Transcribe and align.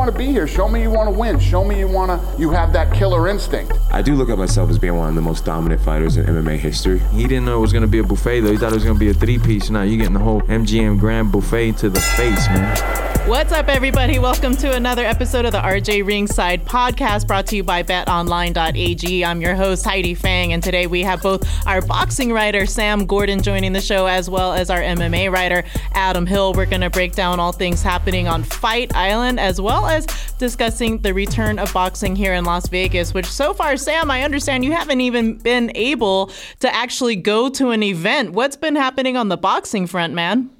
Want 0.00 0.10
to 0.10 0.18
be 0.18 0.28
here. 0.28 0.46
Show 0.46 0.66
me 0.66 0.80
you 0.80 0.90
want 0.90 1.12
to 1.12 1.18
win. 1.18 1.38
Show 1.38 1.62
me 1.62 1.78
you 1.78 1.86
want 1.86 2.10
to. 2.10 2.40
You 2.40 2.48
have 2.52 2.72
that 2.72 2.90
killer 2.94 3.28
instinct. 3.28 3.74
I 3.90 4.00
do 4.00 4.14
look 4.14 4.30
at 4.30 4.38
myself 4.38 4.70
as 4.70 4.78
being 4.78 4.96
one 4.96 5.10
of 5.10 5.14
the 5.14 5.20
most 5.20 5.44
dominant 5.44 5.82
fighters 5.82 6.16
in 6.16 6.24
MMA 6.24 6.56
history. 6.56 7.00
He 7.12 7.24
didn't 7.24 7.44
know 7.44 7.58
it 7.58 7.60
was 7.60 7.74
gonna 7.74 7.86
be 7.86 7.98
a 7.98 8.02
buffet 8.02 8.40
though. 8.40 8.50
He 8.50 8.56
thought 8.56 8.72
it 8.72 8.76
was 8.76 8.84
gonna 8.84 8.98
be 8.98 9.10
a 9.10 9.14
three-piece. 9.14 9.68
Now 9.68 9.82
you're 9.82 9.98
getting 9.98 10.14
the 10.14 10.20
whole 10.20 10.40
MGM 10.42 10.98
Grand 10.98 11.30
Buffet 11.30 11.72
to 11.72 11.90
the 11.90 12.00
face, 12.00 12.48
man. 12.48 13.09
What's 13.26 13.52
up, 13.52 13.68
everybody? 13.68 14.18
Welcome 14.18 14.56
to 14.56 14.74
another 14.74 15.04
episode 15.04 15.44
of 15.44 15.52
the 15.52 15.60
RJ 15.60 16.04
Ringside 16.04 16.64
podcast 16.64 17.28
brought 17.28 17.46
to 17.48 17.56
you 17.56 17.62
by 17.62 17.82
betonline.ag. 17.82 19.24
I'm 19.24 19.40
your 19.40 19.54
host, 19.54 19.84
Heidi 19.84 20.14
Fang, 20.14 20.52
and 20.52 20.62
today 20.62 20.88
we 20.88 21.02
have 21.02 21.22
both 21.22 21.46
our 21.66 21.80
boxing 21.80 22.32
writer, 22.32 22.66
Sam 22.66 23.06
Gordon, 23.06 23.42
joining 23.42 23.72
the 23.72 23.80
show, 23.80 24.06
as 24.06 24.28
well 24.28 24.52
as 24.52 24.68
our 24.68 24.80
MMA 24.80 25.30
writer, 25.30 25.62
Adam 25.92 26.26
Hill. 26.26 26.54
We're 26.54 26.66
going 26.66 26.80
to 26.80 26.90
break 26.90 27.12
down 27.12 27.38
all 27.38 27.52
things 27.52 27.82
happening 27.82 28.26
on 28.26 28.42
Fight 28.42 28.96
Island, 28.96 29.38
as 29.38 29.60
well 29.60 29.86
as 29.86 30.06
discussing 30.38 30.98
the 30.98 31.14
return 31.14 31.58
of 31.60 31.72
boxing 31.72 32.16
here 32.16 32.32
in 32.32 32.44
Las 32.44 32.68
Vegas, 32.68 33.14
which 33.14 33.26
so 33.26 33.54
far, 33.54 33.76
Sam, 33.76 34.10
I 34.10 34.22
understand 34.22 34.64
you 34.64 34.72
haven't 34.72 35.02
even 35.02 35.36
been 35.36 35.70
able 35.76 36.32
to 36.60 36.74
actually 36.74 37.16
go 37.16 37.48
to 37.50 37.70
an 37.70 37.82
event. 37.82 38.32
What's 38.32 38.56
been 38.56 38.76
happening 38.76 39.16
on 39.16 39.28
the 39.28 39.36
boxing 39.36 39.86
front, 39.86 40.14
man? 40.14 40.50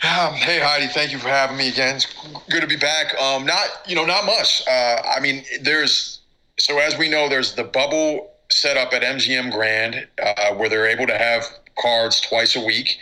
Um, 0.00 0.34
hey 0.34 0.60
Heidi, 0.60 0.86
thank 0.86 1.10
you 1.10 1.18
for 1.18 1.28
having 1.28 1.56
me 1.56 1.68
again. 1.68 1.96
It's 1.96 2.06
good 2.48 2.60
to 2.60 2.68
be 2.68 2.76
back. 2.76 3.20
Um, 3.20 3.44
not 3.44 3.66
you 3.84 3.96
know 3.96 4.04
not 4.04 4.24
much. 4.26 4.62
Uh, 4.68 5.02
I 5.16 5.18
mean, 5.18 5.44
there's 5.60 6.20
so 6.56 6.78
as 6.78 6.96
we 6.96 7.08
know, 7.08 7.28
there's 7.28 7.56
the 7.56 7.64
bubble 7.64 8.30
set 8.48 8.76
up 8.76 8.92
at 8.92 9.02
MGM 9.02 9.50
Grand 9.50 10.06
uh, 10.22 10.54
where 10.54 10.68
they're 10.68 10.86
able 10.86 11.08
to 11.08 11.18
have 11.18 11.46
cards 11.76 12.20
twice 12.20 12.54
a 12.54 12.64
week. 12.64 12.96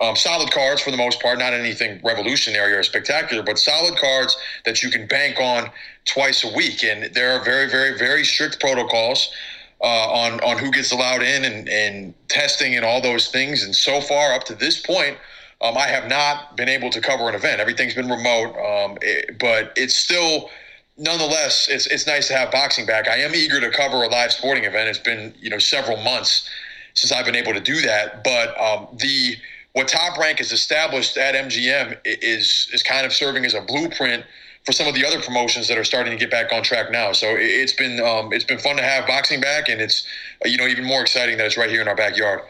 Um, 0.00 0.14
solid 0.14 0.52
cards 0.52 0.80
for 0.80 0.92
the 0.92 0.96
most 0.96 1.20
part, 1.20 1.36
not 1.40 1.52
anything 1.52 2.00
revolutionary 2.04 2.74
or 2.74 2.84
spectacular, 2.84 3.42
but 3.42 3.58
solid 3.58 3.98
cards 3.98 4.36
that 4.66 4.84
you 4.84 4.90
can 4.90 5.08
bank 5.08 5.40
on 5.40 5.68
twice 6.04 6.44
a 6.44 6.54
week. 6.54 6.84
And 6.84 7.12
there 7.12 7.32
are 7.32 7.44
very, 7.44 7.68
very, 7.68 7.98
very 7.98 8.24
strict 8.24 8.60
protocols 8.60 9.32
uh, 9.80 9.84
on 9.84 10.38
on 10.44 10.58
who 10.58 10.70
gets 10.70 10.92
allowed 10.92 11.22
in 11.22 11.44
and, 11.44 11.68
and 11.68 12.14
testing 12.28 12.76
and 12.76 12.84
all 12.84 13.00
those 13.00 13.30
things. 13.30 13.64
And 13.64 13.74
so 13.74 14.00
far, 14.00 14.32
up 14.32 14.44
to 14.44 14.54
this 14.54 14.80
point 14.80 15.18
um, 15.60 15.76
I 15.76 15.86
have 15.86 16.08
not 16.08 16.56
been 16.56 16.68
able 16.68 16.90
to 16.90 17.00
cover 17.00 17.28
an 17.28 17.34
event. 17.34 17.60
Everything's 17.60 17.94
been 17.94 18.08
remote, 18.08 18.54
um, 18.56 18.98
it, 19.00 19.38
but 19.38 19.72
it's 19.76 19.96
still, 19.96 20.50
nonetheless, 20.98 21.68
it's 21.70 21.86
it's 21.86 22.06
nice 22.06 22.28
to 22.28 22.34
have 22.34 22.50
boxing 22.50 22.86
back. 22.86 23.08
I 23.08 23.16
am 23.16 23.34
eager 23.34 23.60
to 23.60 23.70
cover 23.70 24.02
a 24.02 24.08
live 24.08 24.32
sporting 24.32 24.64
event. 24.64 24.88
It's 24.88 24.98
been 24.98 25.34
you 25.40 25.48
know 25.48 25.58
several 25.58 25.96
months 25.98 26.48
since 26.94 27.12
I've 27.12 27.24
been 27.24 27.36
able 27.36 27.54
to 27.54 27.60
do 27.60 27.80
that, 27.82 28.22
but 28.22 28.58
um, 28.60 28.88
the 28.98 29.36
what 29.72 29.88
Top 29.88 30.18
Rank 30.18 30.38
has 30.38 30.52
established 30.52 31.16
at 31.16 31.34
MGM 31.34 31.98
is 32.04 32.68
is 32.72 32.82
kind 32.82 33.06
of 33.06 33.12
serving 33.12 33.44
as 33.44 33.54
a 33.54 33.62
blueprint 33.62 34.24
for 34.64 34.72
some 34.72 34.88
of 34.88 34.94
the 34.94 35.06
other 35.06 35.20
promotions 35.22 35.68
that 35.68 35.78
are 35.78 35.84
starting 35.84 36.10
to 36.12 36.18
get 36.18 36.30
back 36.30 36.52
on 36.52 36.62
track 36.62 36.90
now. 36.90 37.12
So 37.12 37.28
it's 37.38 37.72
been 37.72 38.00
um, 38.00 38.32
it's 38.32 38.44
been 38.44 38.58
fun 38.58 38.76
to 38.76 38.82
have 38.82 39.06
boxing 39.06 39.40
back, 39.40 39.68
and 39.68 39.80
it's 39.80 40.06
you 40.44 40.58
know 40.58 40.66
even 40.66 40.84
more 40.84 41.00
exciting 41.00 41.38
that 41.38 41.46
it's 41.46 41.56
right 41.56 41.70
here 41.70 41.80
in 41.80 41.88
our 41.88 41.94
backyard. 41.94 42.40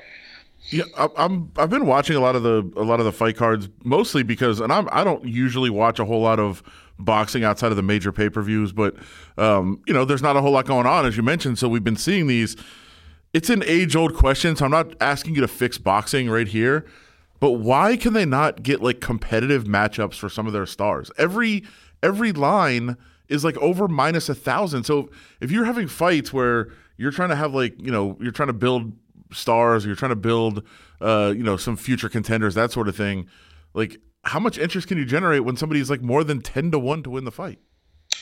Yeah, 0.70 0.84
I'm. 1.16 1.52
I've 1.56 1.70
been 1.70 1.86
watching 1.86 2.16
a 2.16 2.20
lot 2.20 2.34
of 2.36 2.42
the 2.42 2.70
a 2.76 2.82
lot 2.82 2.98
of 2.98 3.06
the 3.06 3.12
fight 3.12 3.36
cards 3.36 3.68
mostly 3.84 4.22
because, 4.22 4.60
and 4.60 4.72
I'm. 4.72 4.88
I 4.90 5.04
don't 5.04 5.24
usually 5.24 5.70
watch 5.70 5.98
a 5.98 6.04
whole 6.04 6.20
lot 6.20 6.40
of 6.40 6.62
boxing 6.98 7.44
outside 7.44 7.70
of 7.70 7.76
the 7.76 7.82
major 7.82 8.10
pay 8.12 8.28
per 8.28 8.42
views, 8.42 8.72
but 8.72 8.96
um, 9.38 9.80
you 9.86 9.94
know, 9.94 10.04
there's 10.04 10.22
not 10.22 10.36
a 10.36 10.40
whole 10.40 10.52
lot 10.52 10.66
going 10.66 10.86
on 10.86 11.06
as 11.06 11.16
you 11.16 11.22
mentioned. 11.22 11.58
So 11.58 11.68
we've 11.68 11.84
been 11.84 11.96
seeing 11.96 12.26
these. 12.26 12.56
It's 13.32 13.50
an 13.50 13.62
age 13.66 13.94
old 13.94 14.14
question, 14.14 14.56
so 14.56 14.64
I'm 14.64 14.70
not 14.70 14.94
asking 15.00 15.34
you 15.34 15.40
to 15.42 15.48
fix 15.48 15.78
boxing 15.78 16.30
right 16.30 16.48
here, 16.48 16.86
but 17.38 17.52
why 17.52 17.96
can 17.96 18.12
they 18.12 18.24
not 18.24 18.62
get 18.62 18.82
like 18.82 19.00
competitive 19.00 19.64
matchups 19.64 20.14
for 20.14 20.28
some 20.28 20.46
of 20.46 20.52
their 20.52 20.66
stars? 20.66 21.10
Every 21.18 21.64
every 22.02 22.32
line 22.32 22.96
is 23.28 23.44
like 23.44 23.56
over 23.58 23.88
minus 23.88 24.28
a 24.28 24.34
thousand. 24.34 24.84
So 24.84 25.10
if 25.40 25.50
you're 25.50 25.64
having 25.64 25.86
fights 25.86 26.32
where 26.32 26.68
you're 26.96 27.10
trying 27.10 27.28
to 27.28 27.36
have 27.36 27.54
like 27.54 27.80
you 27.80 27.90
know 27.90 28.16
you're 28.20 28.32
trying 28.32 28.48
to 28.48 28.52
build 28.54 28.92
stars, 29.32 29.84
or 29.84 29.88
you're 29.88 29.96
trying 29.96 30.10
to 30.10 30.16
build, 30.16 30.62
uh, 31.00 31.32
you 31.36 31.42
know, 31.42 31.56
some 31.56 31.76
future 31.76 32.08
contenders, 32.08 32.54
that 32.54 32.72
sort 32.72 32.88
of 32.88 32.96
thing. 32.96 33.28
Like, 33.74 33.98
how 34.24 34.40
much 34.40 34.58
interest 34.58 34.88
can 34.88 34.98
you 34.98 35.04
generate 35.04 35.44
when 35.44 35.56
somebody's 35.56 35.90
like 35.90 36.02
more 36.02 36.24
than 36.24 36.40
ten 36.40 36.70
to 36.70 36.78
one 36.78 37.02
to 37.02 37.10
win 37.10 37.24
the 37.24 37.32
fight? 37.32 37.58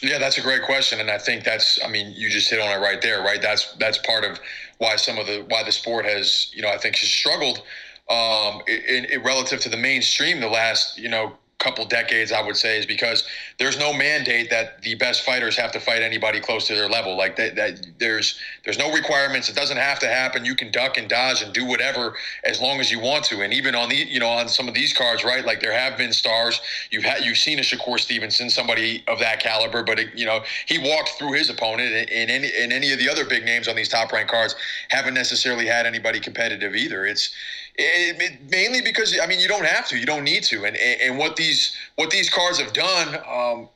Yeah, 0.02 0.18
that's 0.18 0.38
a 0.38 0.42
great 0.42 0.62
question, 0.62 1.00
and 1.00 1.10
I 1.10 1.18
think 1.18 1.44
that's. 1.44 1.78
I 1.84 1.88
mean, 1.88 2.12
you 2.16 2.28
just 2.28 2.50
hit 2.50 2.60
on 2.60 2.70
it 2.70 2.82
right 2.82 3.00
there, 3.00 3.22
right? 3.22 3.40
That's 3.40 3.74
that's 3.74 3.98
part 3.98 4.24
of 4.24 4.38
why 4.78 4.96
some 4.96 5.18
of 5.18 5.26
the 5.26 5.44
why 5.48 5.62
the 5.62 5.72
sport 5.72 6.04
has, 6.04 6.50
you 6.52 6.62
know, 6.62 6.68
I 6.68 6.78
think 6.78 6.96
has 6.96 7.10
struggled 7.10 7.62
um, 8.10 8.60
in, 8.66 9.06
in 9.06 9.22
relative 9.22 9.60
to 9.60 9.68
the 9.68 9.76
mainstream 9.76 10.40
the 10.40 10.48
last, 10.48 10.98
you 10.98 11.08
know, 11.08 11.36
couple 11.64 11.84
decades, 11.86 12.30
I 12.30 12.42
would 12.42 12.56
say, 12.56 12.78
is 12.78 12.86
because 12.86 13.24
there's 13.58 13.78
no 13.78 13.92
mandate 13.92 14.50
that 14.50 14.82
the 14.82 14.94
best 14.96 15.24
fighters 15.24 15.56
have 15.56 15.72
to 15.72 15.80
fight 15.80 16.02
anybody 16.02 16.40
close 16.40 16.66
to 16.66 16.74
their 16.74 16.88
level. 16.88 17.16
Like 17.16 17.36
that, 17.36 17.56
that 17.56 17.86
there's 17.98 18.38
there's 18.64 18.78
no 18.78 18.92
requirements. 18.92 19.48
It 19.48 19.56
doesn't 19.56 19.78
have 19.78 19.98
to 20.00 20.06
happen. 20.06 20.44
You 20.44 20.54
can 20.54 20.70
duck 20.70 20.98
and 20.98 21.08
dodge 21.08 21.42
and 21.42 21.52
do 21.52 21.64
whatever 21.64 22.14
as 22.44 22.60
long 22.60 22.80
as 22.80 22.90
you 22.90 23.00
want 23.00 23.24
to. 23.26 23.40
And 23.40 23.52
even 23.52 23.74
on 23.74 23.88
the 23.88 23.96
you 23.96 24.20
know 24.20 24.28
on 24.28 24.48
some 24.48 24.68
of 24.68 24.74
these 24.74 24.92
cards, 24.92 25.24
right? 25.24 25.44
Like 25.44 25.60
there 25.60 25.72
have 25.72 25.96
been 25.96 26.12
stars. 26.12 26.60
You've 26.90 27.04
had 27.04 27.24
you've 27.24 27.38
seen 27.38 27.58
a 27.58 27.62
Shakur 27.62 27.98
Stevenson, 27.98 28.50
somebody 28.50 29.02
of 29.08 29.18
that 29.20 29.40
caliber, 29.40 29.82
but 29.82 29.98
it, 29.98 30.08
you 30.14 30.26
know 30.26 30.42
he 30.66 30.78
walked 30.78 31.10
through 31.18 31.32
his 31.32 31.48
opponent, 31.48 31.92
and, 31.94 32.30
any 32.30 32.50
and 32.60 32.72
any 32.72 32.92
of 32.92 32.98
the 32.98 33.08
other 33.08 33.24
big 33.24 33.44
names 33.44 33.68
on 33.68 33.74
these 33.74 33.88
top 33.88 34.12
ranked 34.12 34.30
cards 34.30 34.54
haven't 34.90 35.14
necessarily 35.14 35.66
had 35.66 35.86
anybody 35.86 36.20
competitive 36.20 36.74
either. 36.74 37.06
It's 37.06 37.34
it, 37.76 38.20
it, 38.20 38.50
mainly 38.50 38.80
because 38.82 39.18
I 39.20 39.26
mean 39.26 39.40
you 39.40 39.48
don't 39.48 39.66
have 39.66 39.88
to, 39.88 39.98
you 39.98 40.06
don't 40.06 40.24
need 40.24 40.44
to, 40.44 40.64
and 40.64 40.76
and 40.76 41.18
what 41.18 41.36
these 41.36 41.76
what 41.96 42.10
these 42.10 42.30
cards 42.30 42.60
have 42.60 42.72
done, 42.72 43.16
um, 43.28 43.68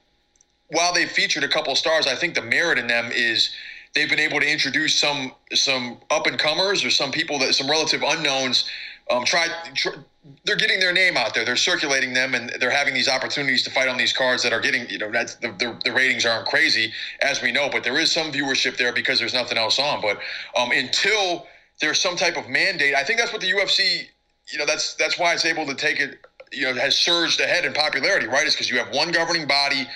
while 0.68 0.92
they've 0.92 1.10
featured 1.10 1.44
a 1.44 1.48
couple 1.48 1.74
stars, 1.74 2.06
I 2.06 2.14
think 2.14 2.34
the 2.34 2.42
merit 2.42 2.78
in 2.78 2.86
them 2.86 3.10
is 3.12 3.50
they've 3.94 4.08
been 4.08 4.20
able 4.20 4.40
to 4.40 4.50
introduce 4.50 4.98
some 4.98 5.32
some 5.52 5.98
up 6.10 6.26
and 6.26 6.38
comers 6.38 6.84
or 6.84 6.90
some 6.90 7.10
people 7.10 7.38
that 7.40 7.54
some 7.54 7.68
relative 7.68 8.02
unknowns. 8.02 8.68
Um, 9.10 9.24
try, 9.24 9.48
try, 9.74 9.92
they're 10.44 10.56
getting 10.56 10.80
their 10.80 10.92
name 10.92 11.16
out 11.16 11.32
there. 11.32 11.42
They're 11.42 11.56
circulating 11.56 12.12
them, 12.12 12.34
and 12.34 12.52
they're 12.60 12.70
having 12.70 12.92
these 12.92 13.08
opportunities 13.08 13.62
to 13.62 13.70
fight 13.70 13.88
on 13.88 13.96
these 13.96 14.12
cards 14.12 14.42
that 14.42 14.52
are 14.52 14.60
getting. 14.60 14.88
You 14.90 14.98
know, 14.98 15.10
that's 15.10 15.36
the, 15.36 15.48
the, 15.52 15.80
the 15.82 15.92
ratings 15.92 16.26
aren't 16.26 16.46
crazy 16.46 16.92
as 17.22 17.40
we 17.40 17.50
know, 17.50 17.70
but 17.70 17.84
there 17.84 17.98
is 17.98 18.12
some 18.12 18.30
viewership 18.30 18.76
there 18.76 18.92
because 18.92 19.18
there's 19.18 19.32
nothing 19.32 19.56
else 19.56 19.78
on. 19.78 20.02
But 20.02 20.18
um, 20.56 20.72
until 20.72 21.46
there's 21.80 22.00
some 22.00 22.16
type 22.16 22.36
of 22.36 22.48
mandate. 22.48 22.94
I 22.94 23.04
think 23.04 23.18
that's 23.18 23.32
what 23.32 23.40
the 23.40 23.50
UFC, 23.50 24.06
you 24.48 24.58
know, 24.58 24.66
that's 24.66 24.94
that's 24.94 25.18
why 25.18 25.32
it's 25.32 25.44
able 25.44 25.66
to 25.66 25.74
take 25.74 26.00
it, 26.00 26.18
you 26.52 26.62
know, 26.62 26.74
has 26.80 26.96
surged 26.96 27.40
ahead 27.40 27.64
in 27.64 27.72
popularity, 27.72 28.26
right? 28.26 28.46
Is 28.46 28.54
because 28.54 28.70
you 28.70 28.78
have 28.78 28.94
one 28.94 29.12
governing 29.12 29.46
body. 29.46 29.86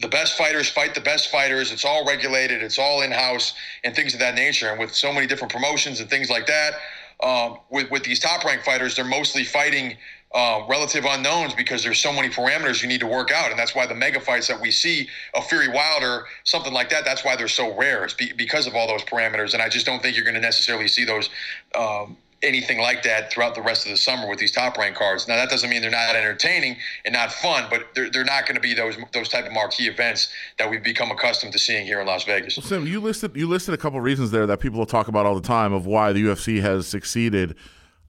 The 0.00 0.08
best 0.08 0.36
fighters 0.36 0.68
fight 0.68 0.94
the 0.94 1.00
best 1.00 1.30
fighters. 1.30 1.72
It's 1.72 1.84
all 1.84 2.04
regulated. 2.06 2.62
It's 2.62 2.78
all 2.78 3.00
in 3.02 3.10
house 3.10 3.54
and 3.84 3.96
things 3.96 4.12
of 4.12 4.20
that 4.20 4.34
nature. 4.34 4.68
And 4.68 4.78
with 4.78 4.94
so 4.94 5.12
many 5.12 5.26
different 5.26 5.50
promotions 5.50 6.00
and 6.00 6.10
things 6.10 6.28
like 6.28 6.46
that, 6.46 6.74
um, 7.22 7.58
with 7.70 7.90
with 7.90 8.04
these 8.04 8.20
top 8.20 8.44
ranked 8.44 8.64
fighters, 8.64 8.94
they're 8.94 9.04
mostly 9.04 9.44
fighting 9.44 9.96
uh, 10.34 10.62
relative 10.68 11.04
unknowns 11.06 11.54
because 11.54 11.82
there's 11.82 11.98
so 11.98 12.12
many 12.12 12.28
parameters 12.28 12.82
you 12.82 12.88
need 12.88 13.00
to 13.00 13.06
work 13.06 13.30
out, 13.30 13.50
and 13.50 13.58
that's 13.58 13.74
why 13.74 13.86
the 13.86 13.94
mega 13.94 14.20
fights 14.20 14.46
that 14.48 14.60
we 14.60 14.70
see 14.70 15.08
of 15.34 15.46
Fury 15.46 15.68
Wilder, 15.68 16.24
something 16.44 16.72
like 16.72 16.90
that, 16.90 17.04
that's 17.04 17.24
why 17.24 17.34
they're 17.34 17.48
so 17.48 17.74
rare. 17.76 18.04
It's 18.04 18.14
be, 18.14 18.32
because 18.32 18.66
of 18.66 18.74
all 18.74 18.86
those 18.86 19.02
parameters, 19.04 19.54
and 19.54 19.62
I 19.62 19.68
just 19.68 19.86
don't 19.86 20.02
think 20.02 20.16
you're 20.16 20.24
going 20.24 20.34
to 20.34 20.40
necessarily 20.40 20.88
see 20.88 21.04
those 21.04 21.30
um, 21.74 22.16
anything 22.42 22.78
like 22.78 23.02
that 23.02 23.32
throughout 23.32 23.54
the 23.54 23.62
rest 23.62 23.84
of 23.84 23.90
the 23.90 23.96
summer 23.96 24.28
with 24.28 24.38
these 24.38 24.52
top 24.52 24.76
rank 24.78 24.96
cards. 24.96 25.26
Now 25.26 25.36
that 25.36 25.50
doesn't 25.50 25.68
mean 25.68 25.82
they're 25.82 25.90
not 25.90 26.14
entertaining 26.14 26.76
and 27.04 27.12
not 27.12 27.32
fun, 27.32 27.66
but 27.70 27.94
they're, 27.94 28.10
they're 28.10 28.24
not 28.24 28.44
going 28.44 28.54
to 28.54 28.60
be 28.60 28.74
those 28.74 28.96
those 29.12 29.28
type 29.28 29.46
of 29.46 29.52
marquee 29.52 29.88
events 29.88 30.32
that 30.58 30.70
we've 30.70 30.82
become 30.82 31.10
accustomed 31.10 31.52
to 31.52 31.58
seeing 31.58 31.86
here 31.86 32.00
in 32.00 32.06
Las 32.06 32.24
Vegas. 32.24 32.56
Well, 32.56 32.66
Sim, 32.66 32.86
you 32.86 33.00
listed 33.00 33.36
you 33.36 33.48
listed 33.48 33.74
a 33.74 33.78
couple 33.78 34.00
reasons 34.00 34.30
there 34.30 34.46
that 34.46 34.60
people 34.60 34.84
talk 34.86 35.08
about 35.08 35.26
all 35.26 35.34
the 35.34 35.46
time 35.46 35.72
of 35.72 35.86
why 35.86 36.12
the 36.12 36.22
UFC 36.22 36.60
has 36.60 36.86
succeeded. 36.86 37.56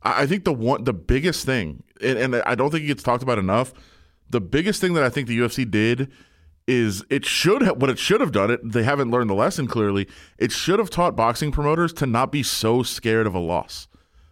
I, 0.01 0.25
think 0.25 0.45
the 0.45 0.53
one 0.53 0.83
the 0.83 0.93
biggest 0.93 1.45
thing, 1.45 1.83
and, 2.01 2.17
and 2.17 2.35
I 2.45 2.55
don't 2.55 2.71
think 2.71 2.83
it 2.83 2.87
gets 2.87 3.03
talked 3.03 3.23
about 3.23 3.39
enough. 3.39 3.73
The 4.29 4.41
biggest 4.41 4.79
thing 4.79 4.93
that 4.93 5.03
I 5.03 5.09
think 5.09 5.27
the 5.27 5.37
UFC 5.37 5.69
did 5.69 6.11
is 6.67 7.03
it 7.09 7.25
should 7.25 7.63
have 7.63 7.77
what 7.81 7.89
it 7.89 7.97
should 7.97 8.21
have 8.21 8.31
done 8.31 8.51
it 8.51 8.59
they 8.63 8.83
haven't 8.83 9.09
learned 9.09 9.27
the 9.27 9.33
lesson 9.33 9.65
clearly 9.65 10.07
it 10.37 10.51
should 10.51 10.77
have 10.77 10.91
taught 10.91 11.15
boxing 11.15 11.51
promoters 11.51 11.91
to 11.91 12.05
not 12.05 12.31
be 12.31 12.43
so 12.43 12.83
scared 12.83 13.25
of 13.25 13.33
a 13.33 13.39
loss 13.39 13.87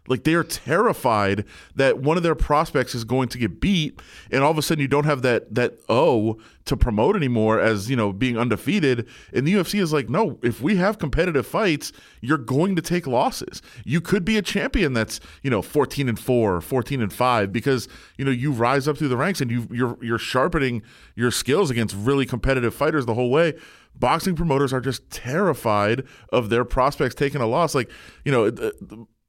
like 0.07 0.23
they 0.23 0.33
are 0.33 0.43
terrified 0.43 1.45
that 1.75 1.99
one 1.99 2.17
of 2.17 2.23
their 2.23 2.35
prospects 2.35 2.95
is 2.95 3.03
going 3.03 3.29
to 3.29 3.37
get 3.37 3.59
beat, 3.59 3.99
and 4.31 4.43
all 4.43 4.51
of 4.51 4.57
a 4.57 4.61
sudden 4.61 4.81
you 4.81 4.87
don't 4.87 5.05
have 5.05 5.21
that 5.21 5.53
that 5.53 5.79
O 5.89 6.37
to 6.65 6.75
promote 6.75 7.15
anymore 7.15 7.59
as 7.59 7.89
you 7.89 7.95
know 7.95 8.11
being 8.11 8.37
undefeated. 8.37 9.07
And 9.33 9.47
the 9.47 9.53
UFC 9.53 9.79
is 9.79 9.93
like, 9.93 10.09
no, 10.09 10.39
if 10.41 10.61
we 10.61 10.75
have 10.77 10.99
competitive 10.99 11.45
fights, 11.45 11.91
you're 12.21 12.37
going 12.37 12.75
to 12.75 12.81
take 12.81 13.07
losses. 13.07 13.61
You 13.85 14.01
could 14.01 14.25
be 14.25 14.37
a 14.37 14.41
champion 14.41 14.93
that's 14.93 15.19
you 15.43 15.49
know 15.49 15.61
14 15.61 16.09
and 16.09 16.19
four, 16.19 16.61
14 16.61 17.01
and 17.01 17.11
five, 17.11 17.51
because 17.51 17.87
you 18.17 18.25
know 18.25 18.31
you 18.31 18.51
rise 18.51 18.87
up 18.87 18.97
through 18.97 19.09
the 19.09 19.17
ranks 19.17 19.41
and 19.41 19.51
you 19.51 19.67
you're 19.71 19.97
you're 20.01 20.19
sharpening 20.19 20.83
your 21.15 21.31
skills 21.31 21.69
against 21.69 21.95
really 21.95 22.25
competitive 22.25 22.73
fighters 22.73 23.05
the 23.05 23.13
whole 23.13 23.29
way 23.29 23.53
boxing 23.99 24.35
promoters 24.35 24.73
are 24.73 24.81
just 24.81 25.09
terrified 25.09 26.03
of 26.31 26.49
their 26.49 26.65
prospects 26.65 27.15
taking 27.15 27.41
a 27.41 27.47
loss. 27.47 27.73
Like, 27.73 27.89
you 28.23 28.31
know, 28.31 28.45
uh, 28.45 28.71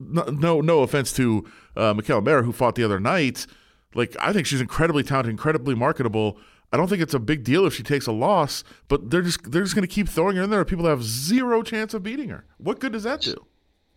no, 0.00 0.60
no, 0.60 0.80
offense 0.80 1.12
to 1.14 1.44
uh, 1.76 1.94
Mikaela 1.94 2.24
Mayer, 2.24 2.42
who 2.42 2.52
fought 2.52 2.74
the 2.74 2.84
other 2.84 3.00
night. 3.00 3.46
Like, 3.94 4.16
I 4.20 4.32
think 4.32 4.46
she's 4.46 4.60
incredibly 4.60 5.02
talented, 5.02 5.30
incredibly 5.30 5.74
marketable. 5.74 6.38
I 6.72 6.76
don't 6.76 6.88
think 6.88 7.00
it's 7.00 7.14
a 7.14 7.18
big 7.18 7.44
deal 7.44 7.66
if 7.66 7.74
she 7.74 7.82
takes 7.82 8.06
a 8.06 8.12
loss, 8.12 8.62
but 8.88 9.10
they're 9.10 9.22
just 9.22 9.50
they're 9.50 9.62
just 9.62 9.74
going 9.74 9.86
to 9.86 9.92
keep 9.92 10.08
throwing 10.08 10.36
her 10.36 10.42
in 10.42 10.50
there. 10.50 10.64
People 10.64 10.86
have 10.86 11.02
zero 11.02 11.62
chance 11.62 11.94
of 11.94 12.02
beating 12.02 12.28
her. 12.28 12.44
What 12.58 12.78
good 12.78 12.92
does 12.92 13.04
that 13.04 13.22
do? 13.22 13.46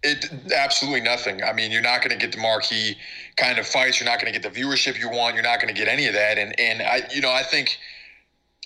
It 0.04 0.26
absolutely 0.56 1.02
nothing. 1.02 1.44
I 1.44 1.54
mean, 1.54 1.72
you're 1.72 1.82
not 1.82 2.00
going 2.02 2.18
to 2.18 2.18
get 2.18 2.34
the 2.34 2.42
marquee 2.42 2.96
kind 3.36 3.60
of 3.60 3.68
fights. 3.68 4.00
You're 4.00 4.10
not 4.10 4.20
going 4.20 4.34
to 4.34 4.40
get 4.40 4.52
the 4.52 4.60
viewership 4.60 5.00
you 5.00 5.10
want. 5.10 5.36
You're 5.36 5.44
not 5.44 5.62
going 5.62 5.74
to 5.74 5.80
get 5.80 5.88
any 5.88 6.08
of 6.08 6.14
that. 6.14 6.38
And 6.38 6.58
and 6.60 6.82
I, 6.82 7.08
you 7.14 7.22
know, 7.22 7.32
I 7.32 7.44
think 7.44 7.78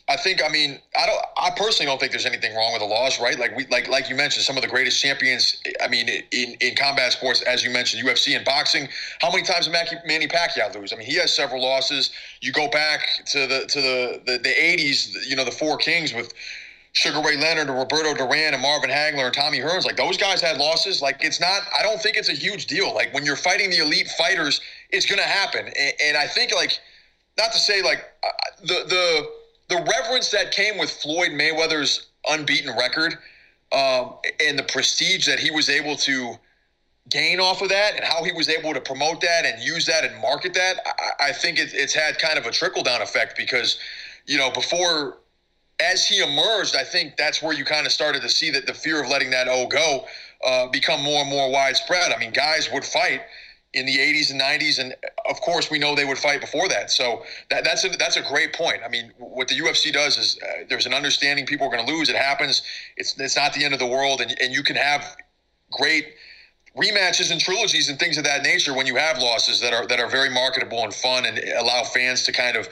I 0.07 0.17
think 0.17 0.43
I 0.43 0.49
mean 0.49 0.79
I 0.95 1.07
don't 1.07 1.19
I 1.35 1.49
personally 1.55 1.89
don't 1.89 1.99
think 1.99 2.11
there's 2.11 2.27
anything 2.27 2.55
wrong 2.55 2.73
with 2.73 2.81
the 2.81 2.87
laws, 2.87 3.19
right? 3.19 3.39
Like 3.39 3.55
we 3.57 3.65
like 3.67 3.87
like 3.87 4.07
you 4.07 4.15
mentioned, 4.15 4.45
some 4.45 4.55
of 4.55 4.61
the 4.61 4.69
greatest 4.69 5.01
champions. 5.01 5.61
I 5.81 5.87
mean, 5.87 6.07
in 6.09 6.55
in 6.59 6.75
combat 6.75 7.11
sports, 7.13 7.41
as 7.41 7.63
you 7.63 7.71
mentioned, 7.71 8.03
UFC 8.03 8.35
and 8.35 8.45
boxing. 8.45 8.87
How 9.19 9.31
many 9.31 9.41
times 9.41 9.67
did 9.67 9.73
Manny 10.05 10.27
Pacquiao 10.27 10.73
lose? 10.75 10.93
I 10.93 10.97
mean, 10.97 11.07
he 11.07 11.15
has 11.15 11.33
several 11.33 11.61
losses. 11.61 12.11
You 12.41 12.51
go 12.51 12.67
back 12.67 13.01
to 13.27 13.47
the 13.47 13.65
to 13.67 13.81
the 13.81 14.21
the, 14.25 14.37
the 14.37 14.49
80s, 14.49 15.27
you 15.27 15.35
know, 15.35 15.45
the 15.45 15.51
four 15.51 15.77
kings 15.77 16.13
with. 16.13 16.33
Sugar 16.97 17.19
Ray 17.19 17.35
Leonard 17.35 17.67
and 17.67 17.77
Roberto 17.77 18.13
Duran 18.13 18.53
and 18.53 18.61
Marvin 18.61 18.89
Hagler 18.89 19.25
and 19.25 19.33
Tommy 19.33 19.59
Hearns, 19.59 19.83
like 19.83 19.97
those 19.97 20.15
guys 20.15 20.39
had 20.39 20.55
losses. 20.55 21.01
Like 21.01 21.17
it's 21.19 21.41
not, 21.41 21.63
I 21.77 21.83
don't 21.83 22.01
think 22.01 22.15
it's 22.15 22.29
a 22.29 22.33
huge 22.33 22.67
deal. 22.67 22.95
Like 22.95 23.13
when 23.13 23.25
you're 23.25 23.35
fighting 23.35 23.69
the 23.69 23.79
elite 23.79 24.07
fighters, 24.17 24.61
it's 24.91 25.05
to 25.05 25.21
happen. 25.21 25.65
And, 25.65 25.93
and 26.01 26.15
I 26.15 26.25
think 26.25 26.55
like, 26.55 26.79
not 27.37 27.51
to 27.51 27.59
say 27.59 27.81
like 27.81 28.05
the 28.61 28.85
the 28.87 29.29
the 29.67 29.77
reverence 29.77 30.31
that 30.31 30.51
came 30.51 30.77
with 30.77 30.91
Floyd 30.91 31.31
Mayweather's 31.31 32.07
unbeaten 32.29 32.75
record 32.77 33.17
um, 33.71 34.15
and 34.43 34.57
the 34.57 34.63
prestige 34.63 35.25
that 35.27 35.39
he 35.39 35.51
was 35.51 35.69
able 35.69 35.95
to 35.95 36.35
gain 37.09 37.39
off 37.39 37.61
of 37.61 37.69
that 37.69 37.95
and 37.95 38.03
how 38.03 38.23
he 38.23 38.31
was 38.31 38.49
able 38.49 38.73
to 38.73 38.81
promote 38.81 39.21
that 39.21 39.45
and 39.45 39.61
use 39.61 39.85
that 39.85 40.03
and 40.03 40.19
market 40.21 40.53
that, 40.53 40.77
I, 40.85 41.29
I 41.29 41.31
think 41.31 41.59
it, 41.59 41.69
it's 41.73 41.93
had 41.93 42.17
kind 42.19 42.37
of 42.37 42.45
a 42.45 42.51
trickle 42.51 42.83
down 42.83 43.01
effect 43.01 43.37
because, 43.37 43.77
you 44.25 44.37
know, 44.37 44.51
before 44.51 45.17
as 45.79 46.07
he 46.07 46.21
emerged, 46.21 46.75
I 46.75 46.83
think 46.83 47.17
that's 47.17 47.41
where 47.41 47.53
you 47.53 47.65
kind 47.65 47.85
of 47.85 47.91
started 47.91 48.21
to 48.21 48.29
see 48.29 48.49
that 48.51 48.65
the 48.65 48.73
fear 48.73 49.03
of 49.03 49.09
letting 49.09 49.29
that 49.31 49.47
O 49.47 49.67
go 49.67 50.05
uh, 50.45 50.67
become 50.67 51.03
more 51.03 51.21
and 51.21 51.29
more 51.29 51.51
widespread. 51.51 52.11
I 52.11 52.17
mean, 52.17 52.31
guys 52.31 52.71
would 52.71 52.85
fight 52.85 53.21
in 53.73 53.85
the 53.85 53.97
80s 53.97 54.31
and 54.31 54.39
90s, 54.39 54.79
and 54.79 54.95
of 55.29 55.41
course 55.41 55.69
we 55.69 55.79
know 55.79 55.95
they 55.95 56.05
would 56.05 56.17
fight 56.17 56.41
before 56.41 56.67
that. 56.69 56.91
So 56.91 57.23
that, 57.49 57.63
that's 57.63 57.83
a 57.83 57.89
that's 57.89 58.17
a 58.17 58.21
great 58.21 58.53
point. 58.53 58.81
I 58.85 58.89
mean, 58.89 59.11
what 59.17 59.47
the 59.47 59.55
UFC 59.55 59.91
does 59.91 60.17
is 60.17 60.39
uh, 60.41 60.63
there's 60.69 60.85
an 60.85 60.93
understanding 60.93 61.45
people 61.45 61.67
are 61.67 61.71
going 61.71 61.85
to 61.85 61.91
lose. 61.91 62.09
It 62.09 62.15
happens. 62.15 62.61
It's 62.97 63.19
it's 63.19 63.35
not 63.35 63.53
the 63.53 63.65
end 63.65 63.73
of 63.73 63.79
the 63.79 63.87
world, 63.87 64.21
and 64.21 64.35
and 64.41 64.53
you 64.53 64.63
can 64.63 64.75
have 64.75 65.15
great 65.71 66.13
rematches 66.77 67.31
and 67.31 67.39
trilogies 67.39 67.89
and 67.89 67.97
things 67.97 68.17
of 68.17 68.23
that 68.25 68.43
nature 68.43 68.73
when 68.73 68.85
you 68.85 68.95
have 68.95 69.17
losses 69.17 69.61
that 69.61 69.73
are 69.73 69.87
that 69.87 69.99
are 69.99 70.09
very 70.09 70.29
marketable 70.29 70.83
and 70.83 70.93
fun 70.93 71.25
and 71.25 71.39
allow 71.57 71.83
fans 71.83 72.23
to 72.23 72.31
kind 72.31 72.57
of 72.57 72.67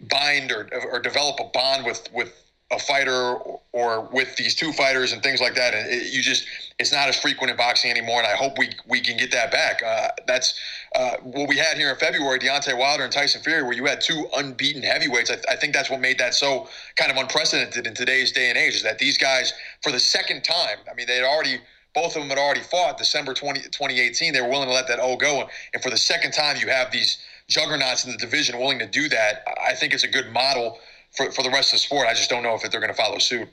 bind 0.00 0.52
or 0.52 0.68
or 0.92 1.00
develop 1.00 1.40
a 1.40 1.44
bond 1.44 1.84
with 1.84 2.08
with 2.12 2.45
a 2.72 2.78
fighter 2.80 3.36
or 3.72 4.00
with 4.12 4.34
these 4.36 4.54
two 4.54 4.72
fighters 4.72 5.12
and 5.12 5.22
things 5.22 5.40
like 5.40 5.54
that. 5.54 5.72
And 5.72 5.88
it, 5.88 6.12
you 6.12 6.20
just, 6.20 6.46
it's 6.80 6.92
not 6.92 7.08
as 7.08 7.16
frequent 7.16 7.50
in 7.50 7.56
boxing 7.56 7.90
anymore. 7.90 8.18
And 8.18 8.26
I 8.26 8.34
hope 8.34 8.58
we, 8.58 8.70
we 8.88 9.00
can 9.00 9.16
get 9.16 9.30
that 9.32 9.52
back. 9.52 9.82
Uh, 9.84 10.08
that's 10.26 10.58
uh, 10.96 11.16
what 11.22 11.48
we 11.48 11.56
had 11.56 11.76
here 11.76 11.90
in 11.90 11.96
February, 11.96 12.40
Deontay 12.40 12.76
Wilder 12.76 13.04
and 13.04 13.12
Tyson 13.12 13.40
Fury, 13.42 13.62
where 13.62 13.72
you 13.72 13.84
had 13.84 14.00
two 14.00 14.26
unbeaten 14.36 14.82
heavyweights. 14.82 15.30
I, 15.30 15.34
th- 15.34 15.46
I 15.48 15.54
think 15.54 15.74
that's 15.74 15.90
what 15.90 16.00
made 16.00 16.18
that 16.18 16.34
so 16.34 16.68
kind 16.96 17.12
of 17.12 17.18
unprecedented 17.18 17.86
in 17.86 17.94
today's 17.94 18.32
day 18.32 18.48
and 18.48 18.58
age 18.58 18.74
is 18.74 18.82
that 18.82 18.98
these 18.98 19.16
guys, 19.16 19.52
for 19.82 19.92
the 19.92 20.00
second 20.00 20.42
time, 20.42 20.78
I 20.90 20.94
mean, 20.94 21.06
they 21.06 21.16
had 21.16 21.24
already, 21.24 21.58
both 21.94 22.16
of 22.16 22.22
them 22.22 22.30
had 22.30 22.38
already 22.38 22.62
fought 22.62 22.98
December 22.98 23.32
20, 23.32 23.60
2018. 23.60 24.32
They 24.32 24.40
were 24.40 24.48
willing 24.48 24.68
to 24.68 24.74
let 24.74 24.88
that 24.88 24.98
O 24.98 25.16
go. 25.16 25.48
And 25.72 25.82
for 25.82 25.90
the 25.90 25.96
second 25.96 26.32
time, 26.32 26.56
you 26.56 26.66
have 26.68 26.90
these 26.90 27.18
juggernauts 27.48 28.04
in 28.04 28.10
the 28.10 28.18
division 28.18 28.58
willing 28.58 28.80
to 28.80 28.86
do 28.86 29.08
that. 29.08 29.44
I 29.64 29.74
think 29.74 29.94
it's 29.94 30.02
a 30.02 30.08
good 30.08 30.32
model 30.32 30.78
for, 31.16 31.30
for 31.32 31.42
the 31.42 31.50
rest 31.50 31.72
of 31.72 31.78
the 31.78 31.82
sport. 31.82 32.06
I 32.06 32.14
just 32.14 32.30
don't 32.30 32.42
know 32.42 32.54
if 32.54 32.62
they're 32.70 32.80
going 32.80 32.92
to 32.92 32.96
follow 32.96 33.18
suit. 33.18 33.48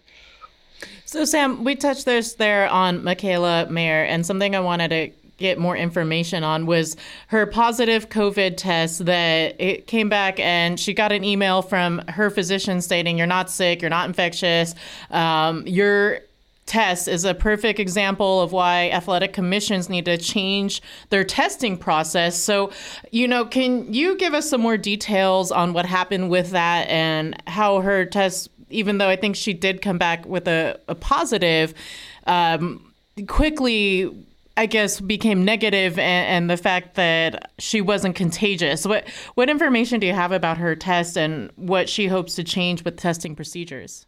So, 1.05 1.25
Sam, 1.25 1.63
we 1.63 1.75
touched 1.75 2.05
this 2.05 2.33
there 2.33 2.67
on 2.69 3.01
Mikaela 3.01 3.69
Mayer, 3.69 4.03
and 4.03 4.25
something 4.25 4.55
I 4.55 4.59
wanted 4.59 4.89
to 4.89 5.11
get 5.37 5.57
more 5.57 5.75
information 5.75 6.43
on 6.43 6.65
was 6.65 6.95
her 7.27 7.45
positive 7.45 8.09
COVID 8.09 8.55
test 8.55 9.05
that 9.05 9.59
it 9.59 9.87
came 9.87 10.07
back 10.07 10.39
and 10.39 10.79
she 10.79 10.93
got 10.93 11.11
an 11.11 11.23
email 11.23 11.61
from 11.61 11.99
her 12.07 12.29
physician 12.29 12.81
stating 12.81 13.17
you're 13.17 13.27
not 13.27 13.49
sick, 13.49 13.81
you're 13.81 13.89
not 13.89 14.07
infectious, 14.07 14.75
um, 15.09 15.65
you're 15.65 16.19
test 16.65 17.07
is 17.07 17.25
a 17.25 17.33
perfect 17.33 17.79
example 17.79 18.41
of 18.41 18.51
why 18.51 18.89
athletic 18.89 19.33
commissions 19.33 19.89
need 19.89 20.05
to 20.05 20.17
change 20.17 20.81
their 21.09 21.23
testing 21.23 21.77
process. 21.77 22.37
So, 22.37 22.71
you 23.11 23.27
know, 23.27 23.45
can 23.45 23.93
you 23.93 24.17
give 24.17 24.33
us 24.33 24.49
some 24.49 24.61
more 24.61 24.77
details 24.77 25.51
on 25.51 25.73
what 25.73 25.85
happened 25.85 26.29
with 26.29 26.51
that 26.51 26.87
and 26.89 27.41
how 27.47 27.81
her 27.81 28.05
test, 28.05 28.49
even 28.69 28.97
though 28.97 29.09
I 29.09 29.15
think 29.15 29.35
she 29.35 29.53
did 29.53 29.81
come 29.81 29.97
back 29.97 30.25
with 30.25 30.47
a, 30.47 30.79
a 30.87 30.95
positive, 30.95 31.73
um, 32.27 32.93
quickly 33.27 34.25
I 34.55 34.67
guess 34.67 34.99
became 34.99 35.43
negative 35.43 35.97
and, 35.97 36.27
and, 36.27 36.49
the 36.49 36.57
fact 36.57 36.93
that 36.93 37.51
she 37.57 37.81
wasn't 37.81 38.15
contagious. 38.15 38.85
What 38.85 39.09
what 39.33 39.49
information 39.49 39.99
do 39.99 40.05
you 40.05 40.13
have 40.13 40.31
about 40.31 40.59
her 40.59 40.75
test 40.75 41.17
and 41.17 41.51
what 41.55 41.89
she 41.89 42.05
hopes 42.05 42.35
to 42.35 42.43
change 42.43 42.85
with 42.85 42.97
testing 42.97 43.35
procedures? 43.35 44.05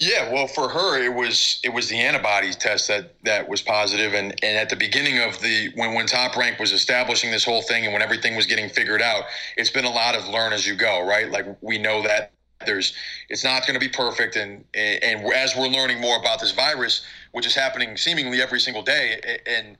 Yeah, 0.00 0.32
well, 0.32 0.46
for 0.46 0.70
her, 0.70 0.98
it 0.98 1.12
was 1.14 1.60
it 1.62 1.74
was 1.74 1.90
the 1.90 1.98
antibodies 1.98 2.56
test 2.56 2.88
that 2.88 3.14
that 3.24 3.46
was 3.46 3.60
positive, 3.60 4.14
and 4.14 4.32
and 4.42 4.56
at 4.56 4.70
the 4.70 4.76
beginning 4.76 5.18
of 5.18 5.38
the 5.42 5.70
when 5.74 5.94
when 5.94 6.06
Top 6.06 6.36
Rank 6.36 6.58
was 6.58 6.72
establishing 6.72 7.30
this 7.30 7.44
whole 7.44 7.60
thing, 7.60 7.84
and 7.84 7.92
when 7.92 8.00
everything 8.00 8.34
was 8.34 8.46
getting 8.46 8.70
figured 8.70 9.02
out, 9.02 9.24
it's 9.58 9.68
been 9.68 9.84
a 9.84 9.90
lot 9.90 10.16
of 10.16 10.26
learn 10.26 10.54
as 10.54 10.66
you 10.66 10.74
go, 10.74 11.06
right? 11.06 11.30
Like 11.30 11.44
we 11.60 11.76
know 11.76 12.02
that 12.02 12.32
there's 12.64 12.94
it's 13.28 13.44
not 13.44 13.66
going 13.66 13.74
to 13.74 13.80
be 13.80 13.90
perfect, 13.90 14.36
and 14.36 14.64
and 14.72 15.30
as 15.34 15.54
we're 15.54 15.68
learning 15.68 16.00
more 16.00 16.18
about 16.18 16.40
this 16.40 16.52
virus, 16.52 17.04
which 17.32 17.46
is 17.46 17.54
happening 17.54 17.94
seemingly 17.98 18.40
every 18.40 18.60
single 18.60 18.82
day, 18.82 19.40
and 19.46 19.76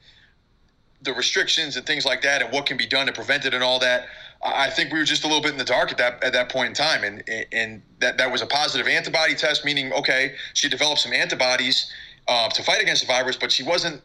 the 1.01 1.15
restrictions 1.15 1.77
and 1.77 1.87
things 1.87 2.05
like 2.05 2.21
that, 2.21 2.43
and 2.43 2.53
what 2.53 2.67
can 2.67 2.77
be 2.77 2.87
done 2.87 3.07
to 3.07 3.13
prevent 3.13 3.47
it, 3.47 3.55
and 3.55 3.65
all 3.65 3.79
that 3.79 4.07
I 4.43 4.71
think 4.71 4.93
we 4.93 4.99
were 4.99 5.05
just 5.05 5.25
a 5.25 5.27
little 5.27 5.43
bit 5.43 5.53
in 5.53 5.59
the 5.59 5.65
dark 5.65 5.91
at 5.91 5.99
that 5.99 6.25
at 6.25 6.33
that 6.33 6.51
point 6.51 6.69
in 6.69 6.75
time, 6.75 7.05
and 7.05 7.23
and 7.53 7.83
that 8.01 8.17
that 8.19 8.33
was 8.33 8.41
a 8.41 8.47
positive 8.47 8.87
antibody 8.87 9.35
test, 9.35 9.65
meaning 9.65 9.93
okay, 9.93 10.35
she 10.55 10.69
developed 10.69 11.01
some 11.01 11.13
antibodies 11.13 11.93
uh, 12.27 12.49
to 12.49 12.63
fight 12.63 12.81
against 12.81 13.03
the 13.03 13.07
virus, 13.07 13.37
but 13.37 13.53
she 13.53 13.63
wasn't 13.63 14.01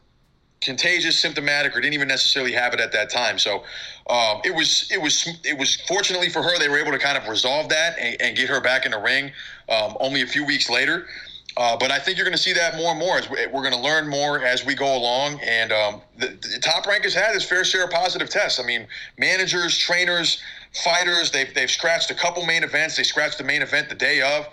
contagious, 0.62 1.20
symptomatic, 1.20 1.76
or 1.76 1.82
didn't 1.82 1.94
even 1.94 2.08
necessarily 2.08 2.52
have 2.52 2.74
it 2.74 2.80
at 2.80 2.92
that 2.92 3.10
time. 3.10 3.38
So 3.38 3.64
um, 4.10 4.42
it 4.44 4.54
was 4.54 4.90
it 4.92 5.02
was 5.02 5.28
it 5.44 5.58
was 5.58 5.80
fortunately 5.88 6.30
for 6.30 6.44
her 6.44 6.60
they 6.60 6.68
were 6.68 6.80
able 6.80 6.92
to 6.92 7.00
kind 7.00 7.18
of 7.18 7.28
resolve 7.30 7.70
that 7.70 7.98
and, 8.00 8.18
and 8.20 8.36
get 8.36 8.50
her 8.50 8.60
back 8.60 8.86
in 8.86 8.92
the 8.92 9.00
ring 9.00 9.32
um, 9.70 9.96
only 10.00 10.22
a 10.22 10.28
few 10.28 10.46
weeks 10.46 10.70
later. 10.70 11.08
Uh, 11.58 11.78
but 11.78 11.90
I 11.90 12.00
think 12.00 12.18
you're 12.18 12.26
going 12.26 12.36
to 12.36 12.42
see 12.42 12.54
that 12.54 12.76
more 12.76 12.92
and 12.92 13.00
more 13.00 13.18
as 13.18 13.30
we're 13.30 13.62
going 13.62 13.72
to 13.72 13.80
learn 13.80 14.10
more 14.10 14.44
as 14.44 14.66
we 14.66 14.76
go 14.76 14.98
along. 14.98 15.40
And 15.42 15.72
um, 15.72 16.02
the, 16.18 16.28
the, 16.28 16.60
top 16.62 16.86
rank 16.86 17.04
has 17.06 17.14
had 17.14 17.34
its 17.34 17.46
fair 17.46 17.64
share 17.64 17.86
of 17.86 17.92
positive 17.92 18.30
tests. 18.30 18.60
I 18.60 18.64
mean, 18.64 18.86
managers, 19.18 19.78
trainers, 19.78 20.42
fighters, 20.84 21.32
they've, 21.32 21.54
they've 21.54 21.72
scratched 21.72 22.12
a 22.12 22.16
couple 22.16 22.46
main 22.46 22.64
events. 22.64 22.98
They 22.98 23.04
scratched 23.04 23.38
the 23.38 23.46
main 23.46 23.62
event 23.62 23.88
the 23.88 23.96
day 23.96 24.22
of, 24.22 24.48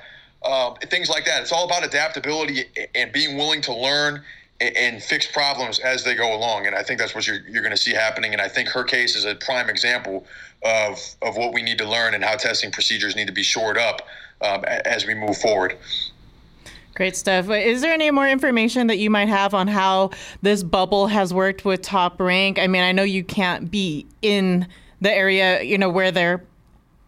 um, 0.44 0.76
things 0.76 1.09
like 1.09 1.25
that. 1.25 1.42
It's 1.42 1.50
all 1.50 1.64
about 1.64 1.85
adaptability 1.85 2.66
and 2.94 3.12
being 3.12 3.37
willing 3.37 3.62
to 3.62 3.75
learn 3.75 4.23
and, 4.61 4.76
and 4.76 5.02
fix 5.02 5.26
problems 5.26 5.80
as 5.80 6.04
they 6.04 6.14
go 6.14 6.37
along. 6.37 6.66
And 6.66 6.76
I 6.76 6.85
think 6.85 7.00
that's 7.00 7.16
what 7.16 7.26
you're, 7.26 7.40
you're 7.49 7.62
going 7.62 7.75
to 7.75 7.82
see 7.82 7.92
happening. 7.92 8.32
And 8.32 8.40
I 8.40 8.47
think 8.47 8.68
her 8.68 8.85
case 8.85 9.16
is 9.16 9.25
a 9.25 9.35
prime 9.35 9.68
example 9.68 10.25
of, 10.64 11.00
of 11.21 11.37
what 11.37 11.52
we 11.52 11.62
need 11.62 11.78
to 11.78 11.88
learn 11.88 12.14
and 12.14 12.23
how 12.23 12.37
testing 12.37 12.71
procedures 12.71 13.16
need 13.16 13.26
to 13.26 13.32
be 13.32 13.42
shored 13.42 13.76
up 13.76 14.06
um, 14.40 14.64
as 14.64 15.04
we 15.04 15.14
move 15.14 15.37
forward. 15.37 15.76
Great 16.95 17.17
stuff. 17.17 17.49
Is 17.49 17.81
there 17.81 17.93
any 17.93 18.11
more 18.11 18.29
information 18.29 18.87
that 18.89 18.99
you 18.99 19.09
might 19.09 19.29
have 19.29 19.55
on 19.55 19.67
how 19.67 20.11
this 20.43 20.63
bubble 20.63 21.07
has 21.07 21.33
worked 21.33 21.65
with 21.65 21.81
Top 21.81 22.21
Rank? 22.21 22.59
I 22.59 22.67
mean, 22.67 22.83
I 22.83 22.93
know 22.93 23.03
you 23.03 23.25
can't 23.25 23.71
be 23.71 24.07
in 24.21 24.67
the 25.01 25.13
area, 25.13 25.63
you 25.63 25.79
know, 25.79 25.89
where 25.89 26.11
they're 26.11 26.45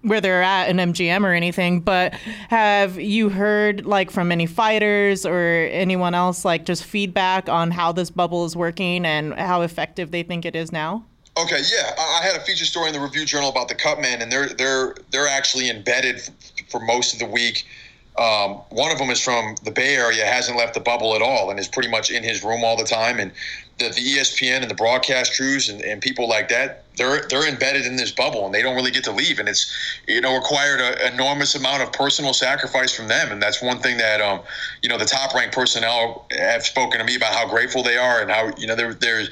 where 0.04 0.20
they're 0.20 0.42
at 0.42 0.68
in 0.68 0.76
MGM 0.76 1.24
or 1.24 1.32
anything, 1.32 1.80
but 1.80 2.12
have 2.50 3.00
you 3.00 3.30
heard 3.30 3.86
like 3.86 4.10
from 4.10 4.30
any 4.30 4.44
fighters 4.44 5.24
or 5.24 5.68
anyone 5.72 6.12
else 6.14 6.44
like 6.44 6.66
just 6.66 6.84
feedback 6.84 7.48
on 7.48 7.70
how 7.70 7.90
this 7.90 8.10
bubble 8.10 8.44
is 8.44 8.54
working 8.54 9.06
and 9.06 9.32
how 9.32 9.62
effective 9.62 10.10
they 10.10 10.22
think 10.22 10.44
it 10.44 10.54
is 10.54 10.70
now? 10.70 11.04
Okay, 11.38 11.60
yeah, 11.74 11.94
I 11.98 12.20
had 12.22 12.36
a 12.36 12.44
feature 12.44 12.66
story 12.66 12.88
in 12.88 12.94
the 12.94 13.00
Review 13.00 13.24
Journal 13.24 13.48
about 13.48 13.68
the 13.68 13.74
Cutman, 13.74 14.22
and 14.22 14.30
they're 14.30 14.50
they're 14.50 14.94
they're 15.10 15.26
actually 15.26 15.68
embedded 15.68 16.20
for 16.68 16.80
most 16.80 17.14
of 17.14 17.18
the 17.18 17.26
week 17.26 17.66
um, 18.16 18.60
one 18.70 18.92
of 18.92 18.98
them 18.98 19.10
is 19.10 19.20
from 19.20 19.56
the 19.64 19.72
Bay 19.72 19.96
Area, 19.96 20.24
hasn't 20.24 20.56
left 20.56 20.74
the 20.74 20.80
bubble 20.80 21.16
at 21.16 21.22
all, 21.22 21.50
and 21.50 21.58
is 21.58 21.66
pretty 21.66 21.88
much 21.88 22.10
in 22.10 22.22
his 22.22 22.44
room 22.44 22.62
all 22.62 22.76
the 22.76 22.84
time. 22.84 23.18
And 23.18 23.32
the, 23.78 23.88
the 23.88 24.00
ESPN 24.00 24.62
and 24.62 24.70
the 24.70 24.74
broadcast 24.74 25.36
crews 25.36 25.68
and, 25.68 25.80
and 25.80 26.00
people 26.00 26.28
like 26.28 26.48
that, 26.50 26.84
they're 26.96 27.26
they're 27.28 27.48
embedded 27.48 27.86
in 27.86 27.96
this 27.96 28.12
bubble, 28.12 28.46
and 28.46 28.54
they 28.54 28.62
don't 28.62 28.76
really 28.76 28.92
get 28.92 29.02
to 29.04 29.12
leave. 29.12 29.40
And 29.40 29.48
it's 29.48 29.72
you 30.06 30.20
know 30.20 30.36
required 30.36 30.80
an 30.80 31.12
enormous 31.12 31.56
amount 31.56 31.82
of 31.82 31.92
personal 31.92 32.32
sacrifice 32.32 32.94
from 32.94 33.08
them. 33.08 33.32
And 33.32 33.42
that's 33.42 33.60
one 33.60 33.80
thing 33.80 33.96
that 33.98 34.20
um, 34.20 34.40
you 34.80 34.88
know 34.88 34.96
the 34.96 35.04
top 35.04 35.34
ranked 35.34 35.54
personnel 35.54 36.26
have 36.38 36.64
spoken 36.64 37.00
to 37.00 37.04
me 37.04 37.16
about 37.16 37.34
how 37.34 37.48
grateful 37.48 37.82
they 37.82 37.96
are 37.96 38.20
and 38.20 38.30
how 38.30 38.52
you 38.56 38.68
know 38.68 38.76
they're 38.76 38.94
they're 38.94 39.24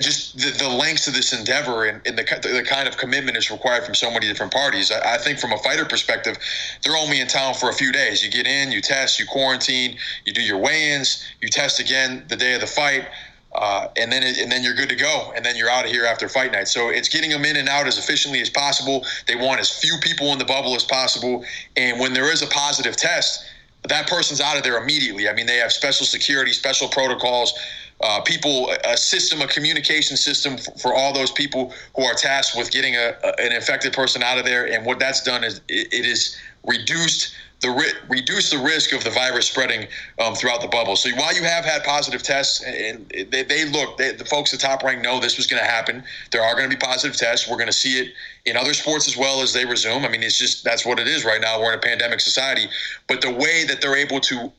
just 0.00 0.38
the, 0.38 0.50
the 0.58 0.68
lengths 0.68 1.06
of 1.06 1.14
this 1.14 1.32
endeavor 1.32 1.84
and, 1.84 2.00
and 2.06 2.18
the, 2.18 2.22
the 2.22 2.64
kind 2.66 2.88
of 2.88 2.96
commitment 2.96 3.36
is 3.36 3.50
required 3.50 3.84
from 3.84 3.94
so 3.94 4.10
many 4.10 4.26
different 4.26 4.52
parties. 4.52 4.90
I, 4.90 5.14
I, 5.14 5.18
think 5.18 5.38
from 5.38 5.52
a 5.52 5.58
fighter 5.58 5.84
perspective, 5.84 6.36
they're 6.82 6.96
only 6.96 7.20
in 7.20 7.28
town 7.28 7.54
for 7.54 7.68
a 7.68 7.72
few 7.72 7.92
days. 7.92 8.24
You 8.24 8.30
get 8.30 8.46
in, 8.46 8.72
you 8.72 8.80
test, 8.80 9.18
you 9.18 9.26
quarantine, 9.26 9.98
you 10.24 10.32
do 10.32 10.42
your 10.42 10.58
weigh-ins, 10.58 11.24
you 11.40 11.48
test 11.48 11.80
again 11.80 12.24
the 12.28 12.36
day 12.36 12.54
of 12.54 12.60
the 12.60 12.66
fight. 12.66 13.06
Uh, 13.54 13.88
and 13.96 14.12
then 14.12 14.22
it, 14.22 14.36
and 14.36 14.52
then 14.52 14.62
you're 14.62 14.74
good 14.74 14.88
to 14.90 14.96
go, 14.96 15.32
and 15.34 15.42
then 15.42 15.56
you're 15.56 15.70
out 15.70 15.86
of 15.86 15.90
here 15.90 16.04
after 16.04 16.28
fight 16.28 16.52
night. 16.52 16.68
So 16.68 16.90
it's 16.90 17.08
getting 17.08 17.30
them 17.30 17.46
in 17.46 17.56
and 17.56 17.70
out 17.70 17.86
as 17.86 17.96
efficiently 17.96 18.42
as 18.42 18.50
possible. 18.50 19.06
They 19.26 19.34
want 19.34 19.60
as 19.60 19.70
few 19.70 19.96
people 20.02 20.30
in 20.32 20.38
the 20.38 20.44
bubble 20.44 20.74
as 20.74 20.84
possible, 20.84 21.42
and 21.74 21.98
when 21.98 22.12
there 22.12 22.30
is 22.30 22.42
a 22.42 22.46
positive 22.48 22.96
test, 22.96 23.46
that 23.88 24.08
person's 24.08 24.40
out 24.40 24.56
of 24.56 24.62
there 24.62 24.78
immediately. 24.82 25.28
I 25.28 25.32
mean, 25.32 25.46
they 25.46 25.56
have 25.56 25.72
special 25.72 26.06
security, 26.06 26.52
special 26.52 26.88
protocols 26.88 27.54
uh, 28.00 28.20
people 28.20 28.70
a 28.84 28.96
system, 28.96 29.40
a 29.40 29.46
communication 29.46 30.16
system 30.16 30.58
for, 30.58 30.78
for, 30.78 30.94
all 30.94 31.14
those 31.14 31.30
people 31.30 31.72
who 31.94 32.04
are 32.04 32.14
tasked 32.14 32.56
with 32.56 32.70
getting 32.70 32.94
a, 32.94 33.14
a, 33.24 33.40
an 33.40 33.52
infected 33.52 33.92
person 33.92 34.22
out 34.22 34.38
of 34.38 34.44
there. 34.44 34.70
And 34.70 34.84
what 34.84 34.98
that's 34.98 35.22
done 35.22 35.42
is 35.42 35.60
it, 35.68 35.92
it 35.92 36.04
is 36.04 36.36
reduced 36.66 37.34
the 37.60 37.70
ri- 37.70 37.92
reduce 38.08 38.50
the 38.50 38.58
risk 38.58 38.92
of 38.92 39.02
the 39.02 39.10
virus 39.10 39.46
spreading 39.46 39.86
um, 40.18 40.34
throughout 40.34 40.60
the 40.60 40.68
bubble. 40.68 40.94
So 40.94 41.10
while 41.16 41.34
you 41.34 41.42
have 41.42 41.64
had 41.64 41.84
positive 41.84 42.22
tests, 42.22 42.62
and 42.62 43.08
they, 43.30 43.42
they 43.44 43.64
look, 43.64 43.96
they, 43.96 44.12
the 44.12 44.26
folks 44.26 44.52
at 44.52 44.60
Top 44.60 44.82
Rank 44.82 45.02
know 45.02 45.20
this 45.20 45.38
was 45.38 45.46
going 45.46 45.62
to 45.62 45.68
happen. 45.68 46.02
There 46.32 46.42
are 46.42 46.54
going 46.54 46.68
to 46.68 46.76
be 46.76 46.78
positive 46.78 47.16
tests. 47.16 47.48
We're 47.48 47.56
going 47.56 47.68
to 47.68 47.72
see 47.72 47.98
it 47.98 48.12
in 48.44 48.56
other 48.56 48.74
sports 48.74 49.08
as 49.08 49.16
well 49.16 49.40
as 49.40 49.52
they 49.52 49.64
resume. 49.64 50.04
I 50.04 50.08
mean, 50.08 50.22
it's 50.22 50.38
just 50.38 50.64
that's 50.64 50.84
what 50.84 50.98
it 50.98 51.08
is 51.08 51.24
right 51.24 51.40
now. 51.40 51.58
We're 51.60 51.72
in 51.72 51.78
a 51.78 51.82
pandemic 51.82 52.20
society, 52.20 52.66
but 53.06 53.22
the 53.22 53.32
way 53.32 53.64
that 53.64 53.80
they're 53.80 53.96
able 53.96 54.20
to 54.20 54.52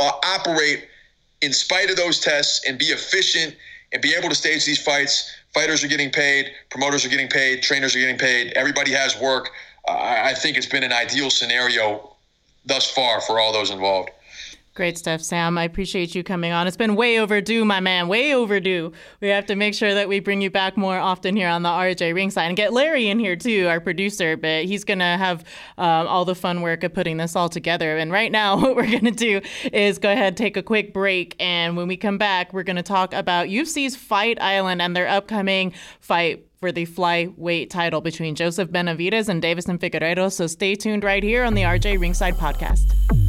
uh, 0.00 0.12
operate 0.24 0.88
in 1.42 1.52
spite 1.52 1.90
of 1.90 1.96
those 1.96 2.18
tests 2.20 2.66
and 2.66 2.78
be 2.78 2.86
efficient 2.86 3.54
and 3.92 4.00
be 4.00 4.14
able 4.14 4.30
to 4.30 4.34
stage 4.34 4.64
these 4.64 4.82
fights. 4.82 5.30
Fighters 5.52 5.84
are 5.84 5.88
getting 5.88 6.10
paid, 6.10 6.50
promoters 6.70 7.04
are 7.04 7.10
getting 7.10 7.28
paid, 7.28 7.62
trainers 7.62 7.94
are 7.94 7.98
getting 7.98 8.16
paid, 8.16 8.52
everybody 8.54 8.90
has 8.90 9.20
work. 9.20 9.50
I 9.86 10.32
think 10.32 10.56
it's 10.56 10.66
been 10.66 10.84
an 10.84 10.92
ideal 10.92 11.28
scenario 11.28 12.11
thus 12.64 12.90
far 12.90 13.20
for 13.20 13.38
all 13.38 13.52
those 13.52 13.70
involved. 13.70 14.10
Great 14.74 14.96
stuff, 14.96 15.20
Sam. 15.20 15.58
I 15.58 15.64
appreciate 15.64 16.14
you 16.14 16.24
coming 16.24 16.50
on. 16.50 16.66
It's 16.66 16.78
been 16.78 16.96
way 16.96 17.20
overdue, 17.20 17.62
my 17.62 17.80
man. 17.80 18.08
Way 18.08 18.34
overdue. 18.34 18.92
We 19.20 19.28
have 19.28 19.44
to 19.46 19.54
make 19.54 19.74
sure 19.74 19.92
that 19.92 20.08
we 20.08 20.18
bring 20.18 20.40
you 20.40 20.50
back 20.50 20.78
more 20.78 20.96
often 20.96 21.36
here 21.36 21.48
on 21.48 21.62
the 21.62 21.68
RJ 21.68 22.14
Ringside 22.14 22.46
and 22.46 22.56
get 22.56 22.72
Larry 22.72 23.08
in 23.08 23.18
here 23.18 23.36
too, 23.36 23.66
our 23.68 23.80
producer. 23.80 24.34
But 24.34 24.64
he's 24.64 24.84
gonna 24.84 25.18
have 25.18 25.44
um, 25.76 26.06
all 26.06 26.24
the 26.24 26.34
fun 26.34 26.62
work 26.62 26.84
of 26.84 26.94
putting 26.94 27.18
this 27.18 27.36
all 27.36 27.50
together. 27.50 27.98
And 27.98 28.10
right 28.10 28.32
now, 28.32 28.56
what 28.60 28.74
we're 28.74 28.90
gonna 28.90 29.10
do 29.10 29.42
is 29.74 29.98
go 29.98 30.10
ahead, 30.10 30.38
take 30.38 30.56
a 30.56 30.62
quick 30.62 30.94
break, 30.94 31.36
and 31.38 31.76
when 31.76 31.86
we 31.86 31.98
come 31.98 32.16
back, 32.16 32.54
we're 32.54 32.62
gonna 32.62 32.82
talk 32.82 33.12
about 33.12 33.48
UFC's 33.48 33.94
Fight 33.94 34.40
Island 34.40 34.80
and 34.80 34.96
their 34.96 35.06
upcoming 35.06 35.74
fight 36.00 36.46
for 36.60 36.72
the 36.72 36.86
flyweight 36.86 37.68
title 37.68 38.00
between 38.00 38.34
Joseph 38.34 38.70
Benavidez 38.70 39.28
and 39.28 39.42
Deiveson 39.42 39.78
Figueiredo. 39.78 40.32
So 40.32 40.46
stay 40.46 40.76
tuned 40.76 41.04
right 41.04 41.22
here 41.22 41.44
on 41.44 41.52
the 41.52 41.62
RJ 41.62 42.00
Ringside 42.00 42.36
podcast. 42.36 43.21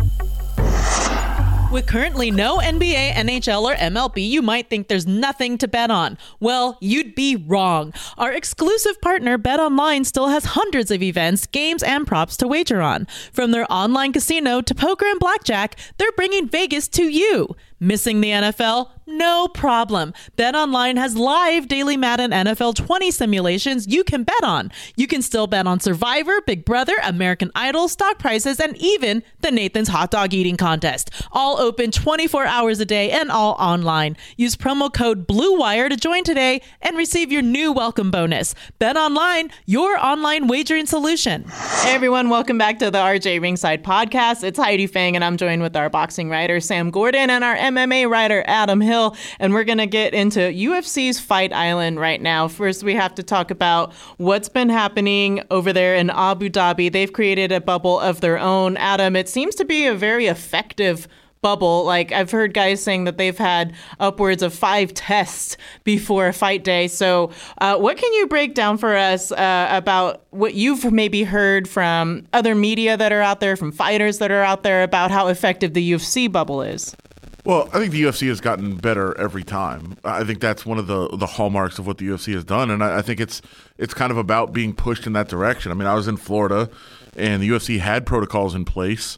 With 1.74 1.88
currently 1.88 2.30
no 2.30 2.60
NBA, 2.60 3.13
NHL, 3.13 3.63
or 3.63 3.74
MLB, 3.74 4.30
you 4.30 4.44
might 4.44 4.70
think 4.70 4.89
there's 4.89 5.08
nothing 5.08 5.58
to 5.58 5.68
bet 5.68 5.89
on. 5.89 6.20
Well, 6.39 6.77
you'd 6.82 7.15
be 7.15 7.36
wrong. 7.36 7.94
Our 8.15 8.32
exclusive 8.32 9.01
partner, 9.01 9.39
BetOnline, 9.39 10.06
still 10.06 10.27
has 10.27 10.46
hundreds 10.46 10.92
of 10.92 11.01
events, 11.01 11.48
games, 11.48 11.82
and 11.82 12.06
props 12.06 12.38
to 12.38 12.48
wager 12.48 12.80
on. 12.80 13.08
From 13.32 13.50
their 13.50 13.65
online 13.74 14.13
casino 14.13 14.62
to 14.62 14.75
poker 14.75 15.08
and 15.08 15.20
blackjack, 15.20 15.75
they're 15.98 16.12
bringing 16.12 16.48
Vegas 16.48 16.88
to 16.89 17.06
you. 17.06 17.56
Missing 17.80 18.22
the 18.22 18.30
NFL? 18.30 18.89
No 19.06 19.50
problem. 19.50 20.13
BetOnline 20.38 20.98
has 20.98 21.18
live 21.18 21.68
daily 21.68 21.98
Madden 21.98 22.32
NFL 22.32 22.75
20 22.75 23.12
simulations 23.12 23.86
you 23.86 24.03
can 24.03 24.24
bet 24.24 24.44
on. 24.44 24.72
You 24.96 25.08
can 25.08 25.22
still 25.22 25.46
bet 25.46 25.68
on 25.68 25.82
Survivor, 25.82 26.39
Big 26.48 26.63
Brother, 26.63 26.94
American 27.03 27.51
Idol, 27.53 27.89
stock 27.89 28.18
prices, 28.18 28.62
and 28.62 28.77
even 28.77 29.22
the 29.42 29.51
Nathan's 29.51 29.89
Hot 29.89 30.10
Dog 30.10 30.34
Eating 30.34 30.56
Contest. 30.56 31.10
All 31.34 31.60
open 31.60 31.92
24 31.92 32.46
hours 32.46 32.80
a 32.80 32.86
day 32.86 33.12
and 33.12 33.30
all 33.30 33.56
online. 33.60 34.15
Use 34.38 34.56
promo 34.56 34.94
code 34.94 35.27
BLUEWIRE 35.27 35.89
to 35.89 35.98
join 35.98 36.24
today 36.24 36.62
and 36.82 36.96
receive 36.96 37.30
your 37.30 37.42
new 37.42 37.74
welcome 37.74 38.10
bonus. 38.10 38.56
BetOnline, 38.80 39.51
your 39.65 39.98
online 39.98 40.48
wagering 40.48 40.86
solution. 40.86 41.44
Hey 41.82 41.94
everyone, 41.94 42.30
welcome 42.30 42.58
back 42.58 42.80
to 42.80 42.89
the 42.89 43.00
RJ 43.00 43.42
Ringside 43.42 43.84
podcast. 43.84 44.46
It's 44.46 44.58
Heidi 44.58 44.88
Fang, 44.88 45.15
and 45.15 45.25
I'm 45.25 45.36
joined 45.36 45.62
with 45.62 45.75
our 45.75 45.89
boxing 45.89 46.30
writer 46.30 46.62
Sam 46.62 46.89
Gordon 46.89 47.30
and 47.30 47.44
our 47.44 47.56
MMA 47.63 48.10
writer 48.10 48.43
Adam 48.46 48.82
Hill, 48.82 49.15
and 49.39 49.53
we're 49.53 49.63
going 49.63 49.77
to 49.77 49.88
get 49.88 50.13
into 50.13 50.39
UFC's 50.39 51.20
Fight 51.20 51.53
Island 51.53 52.00
right 52.00 52.22
now. 52.22 52.48
First, 52.48 52.84
we 52.84 52.93
have 52.96 53.15
to 53.15 53.24
talk 53.24 53.51
about 53.51 53.93
what's 54.17 54.50
been 54.50 54.70
happening 54.70 55.41
over 55.50 55.72
there 55.72 55.96
in 55.96 56.10
Abu 56.10 56.50
Dhabi. 56.50 56.91
They've 56.91 57.12
created 57.12 57.51
a 57.51 57.62
bubble 57.62 58.00
of 58.00 58.22
their 58.22 58.38
own. 58.38 58.75
Adam, 58.77 59.15
it 59.15 59.29
seems 59.29 59.55
to 59.55 59.65
be 59.65 59.88
a 59.88 59.96
very 59.96 60.27
effective 60.27 61.08
bubble. 61.43 61.86
Like 61.86 62.12
I've 62.12 62.32
heard 62.32 62.55
guys 62.55 62.82
saying 62.82 63.03
that 63.03 63.17
they've 63.17 63.38
had 63.38 63.75
upwards 64.00 64.41
of 64.41 64.53
five 64.53 64.93
tests 64.96 65.55
before 65.84 66.27
a 66.27 66.34
fight 66.34 66.63
day. 66.63 66.88
So, 66.88 67.29
uh, 67.60 67.77
what 67.77 67.98
can 67.98 68.12
you 68.13 68.25
break 68.25 68.55
down 68.55 68.79
for 68.79 68.96
us 68.96 69.32
uh, 69.32 69.67
about 69.70 70.24
what 70.32 70.55
you've 70.55 70.91
maybe 70.91 71.24
heard 71.24 71.70
from 71.70 72.25
other 72.34 72.55
media 72.55 72.98
that 72.98 73.13
are 73.13 73.22
out 73.22 73.41
there, 73.41 73.55
from 73.55 73.72
fighters 73.72 74.17
that 74.17 74.32
are 74.32 74.41
out 74.41 74.63
there 74.63 74.82
about 74.82 75.12
how 75.12 75.27
effective 75.27 75.74
the 75.74 75.91
UFC 75.91 76.32
bubble 76.32 76.63
is? 76.63 76.96
Well, 77.45 77.69
I 77.73 77.79
think 77.79 77.91
the 77.91 78.01
UFC 78.01 78.29
has 78.29 78.39
gotten 78.39 78.77
better 78.77 79.17
every 79.19 79.43
time. 79.43 79.97
I 80.05 80.23
think 80.23 80.39
that's 80.39 80.65
one 80.65 80.77
of 80.77 80.88
the 80.88 81.09
the 81.09 81.25
hallmarks 81.25 81.77
of 81.77 81.85
what 81.85 81.97
the 81.97 82.07
UFC 82.07 82.33
has 82.33 82.45
done, 82.45 82.71
and 82.71 82.81
I, 82.81 83.00
I, 83.00 83.01
think 83.01 83.19
it's 83.19 83.41
it's 83.77 83.93
kind 83.93 84.12
of 84.12 84.17
about 84.17 84.53
being 84.53 84.73
pushed 84.73 85.05
in 85.05 85.13
that 85.13 85.27
direction. 85.27 85.69
I 85.71 85.75
mean, 85.75 85.88
I 85.88 85.93
was 85.93 86.07
in 86.07 86.15
Florida, 86.15 86.69
and 87.17 87.43
the 87.43 87.50
UFC 87.50 87.79
had 87.79 88.05
protocols 88.05 88.55
in 88.55 88.63
place, 88.63 89.17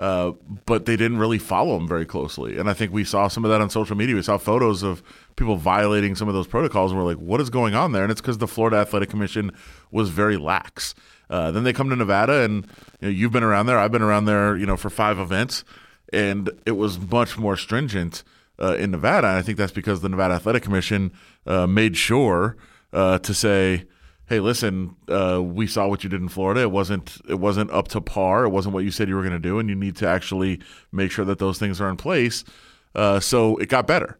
uh, 0.00 0.32
but 0.66 0.86
they 0.86 0.96
didn't 0.96 1.18
really 1.18 1.38
follow 1.38 1.78
them 1.78 1.86
very 1.86 2.04
closely. 2.04 2.58
And 2.58 2.68
I 2.68 2.72
think 2.72 2.92
we 2.92 3.04
saw 3.04 3.28
some 3.28 3.44
of 3.44 3.52
that 3.52 3.60
on 3.60 3.70
social 3.70 3.96
media. 3.96 4.16
We 4.16 4.22
saw 4.22 4.36
photos 4.36 4.82
of 4.82 5.00
people 5.36 5.54
violating 5.54 6.16
some 6.16 6.26
of 6.26 6.34
those 6.34 6.48
protocols, 6.48 6.90
and 6.90 7.00
we're 7.00 7.06
like, 7.06 7.18
"What 7.18 7.40
is 7.40 7.50
going 7.50 7.76
on 7.76 7.92
there?" 7.92 8.02
And 8.02 8.10
it's 8.10 8.20
because 8.20 8.38
the 8.38 8.48
Florida 8.48 8.78
Athletic 8.78 9.10
Commission 9.10 9.52
was 9.92 10.08
very 10.08 10.36
lax. 10.36 10.96
Uh, 11.28 11.52
then 11.52 11.62
they 11.62 11.72
come 11.72 11.88
to 11.90 11.94
Nevada, 11.94 12.42
and 12.42 12.66
you 13.00 13.06
know, 13.06 13.08
you've 13.10 13.30
been 13.30 13.44
around 13.44 13.66
there. 13.66 13.78
I've 13.78 13.92
been 13.92 14.02
around 14.02 14.24
there, 14.24 14.56
you 14.56 14.66
know, 14.66 14.76
for 14.76 14.90
five 14.90 15.20
events 15.20 15.62
and 16.12 16.50
it 16.66 16.72
was 16.72 16.98
much 16.98 17.38
more 17.38 17.56
stringent 17.56 18.22
uh, 18.60 18.74
in 18.74 18.90
Nevada. 18.90 19.28
And 19.28 19.36
I 19.36 19.42
think 19.42 19.58
that's 19.58 19.72
because 19.72 20.00
the 20.00 20.08
Nevada 20.08 20.34
Athletic 20.34 20.62
Commission 20.62 21.12
uh, 21.46 21.66
made 21.66 21.96
sure 21.96 22.56
uh, 22.92 23.18
to 23.18 23.34
say, 23.34 23.86
"Hey, 24.26 24.40
listen, 24.40 24.96
uh, 25.08 25.40
we 25.42 25.66
saw 25.66 25.88
what 25.88 26.04
you 26.04 26.10
did 26.10 26.20
in 26.20 26.28
Florida. 26.28 26.62
It 26.62 26.70
wasn't 26.70 27.18
it 27.28 27.38
wasn't 27.38 27.70
up 27.70 27.88
to 27.88 28.00
par. 28.00 28.44
It 28.44 28.50
wasn't 28.50 28.74
what 28.74 28.84
you 28.84 28.90
said 28.90 29.08
you 29.08 29.16
were 29.16 29.22
going 29.22 29.32
to 29.32 29.38
do, 29.38 29.58
and 29.58 29.68
you 29.68 29.74
need 29.74 29.96
to 29.96 30.08
actually 30.08 30.60
make 30.92 31.10
sure 31.10 31.24
that 31.24 31.38
those 31.38 31.58
things 31.58 31.80
are 31.80 31.88
in 31.88 31.96
place." 31.96 32.44
Uh, 32.94 33.20
so 33.20 33.56
it 33.58 33.68
got 33.68 33.86
better, 33.86 34.18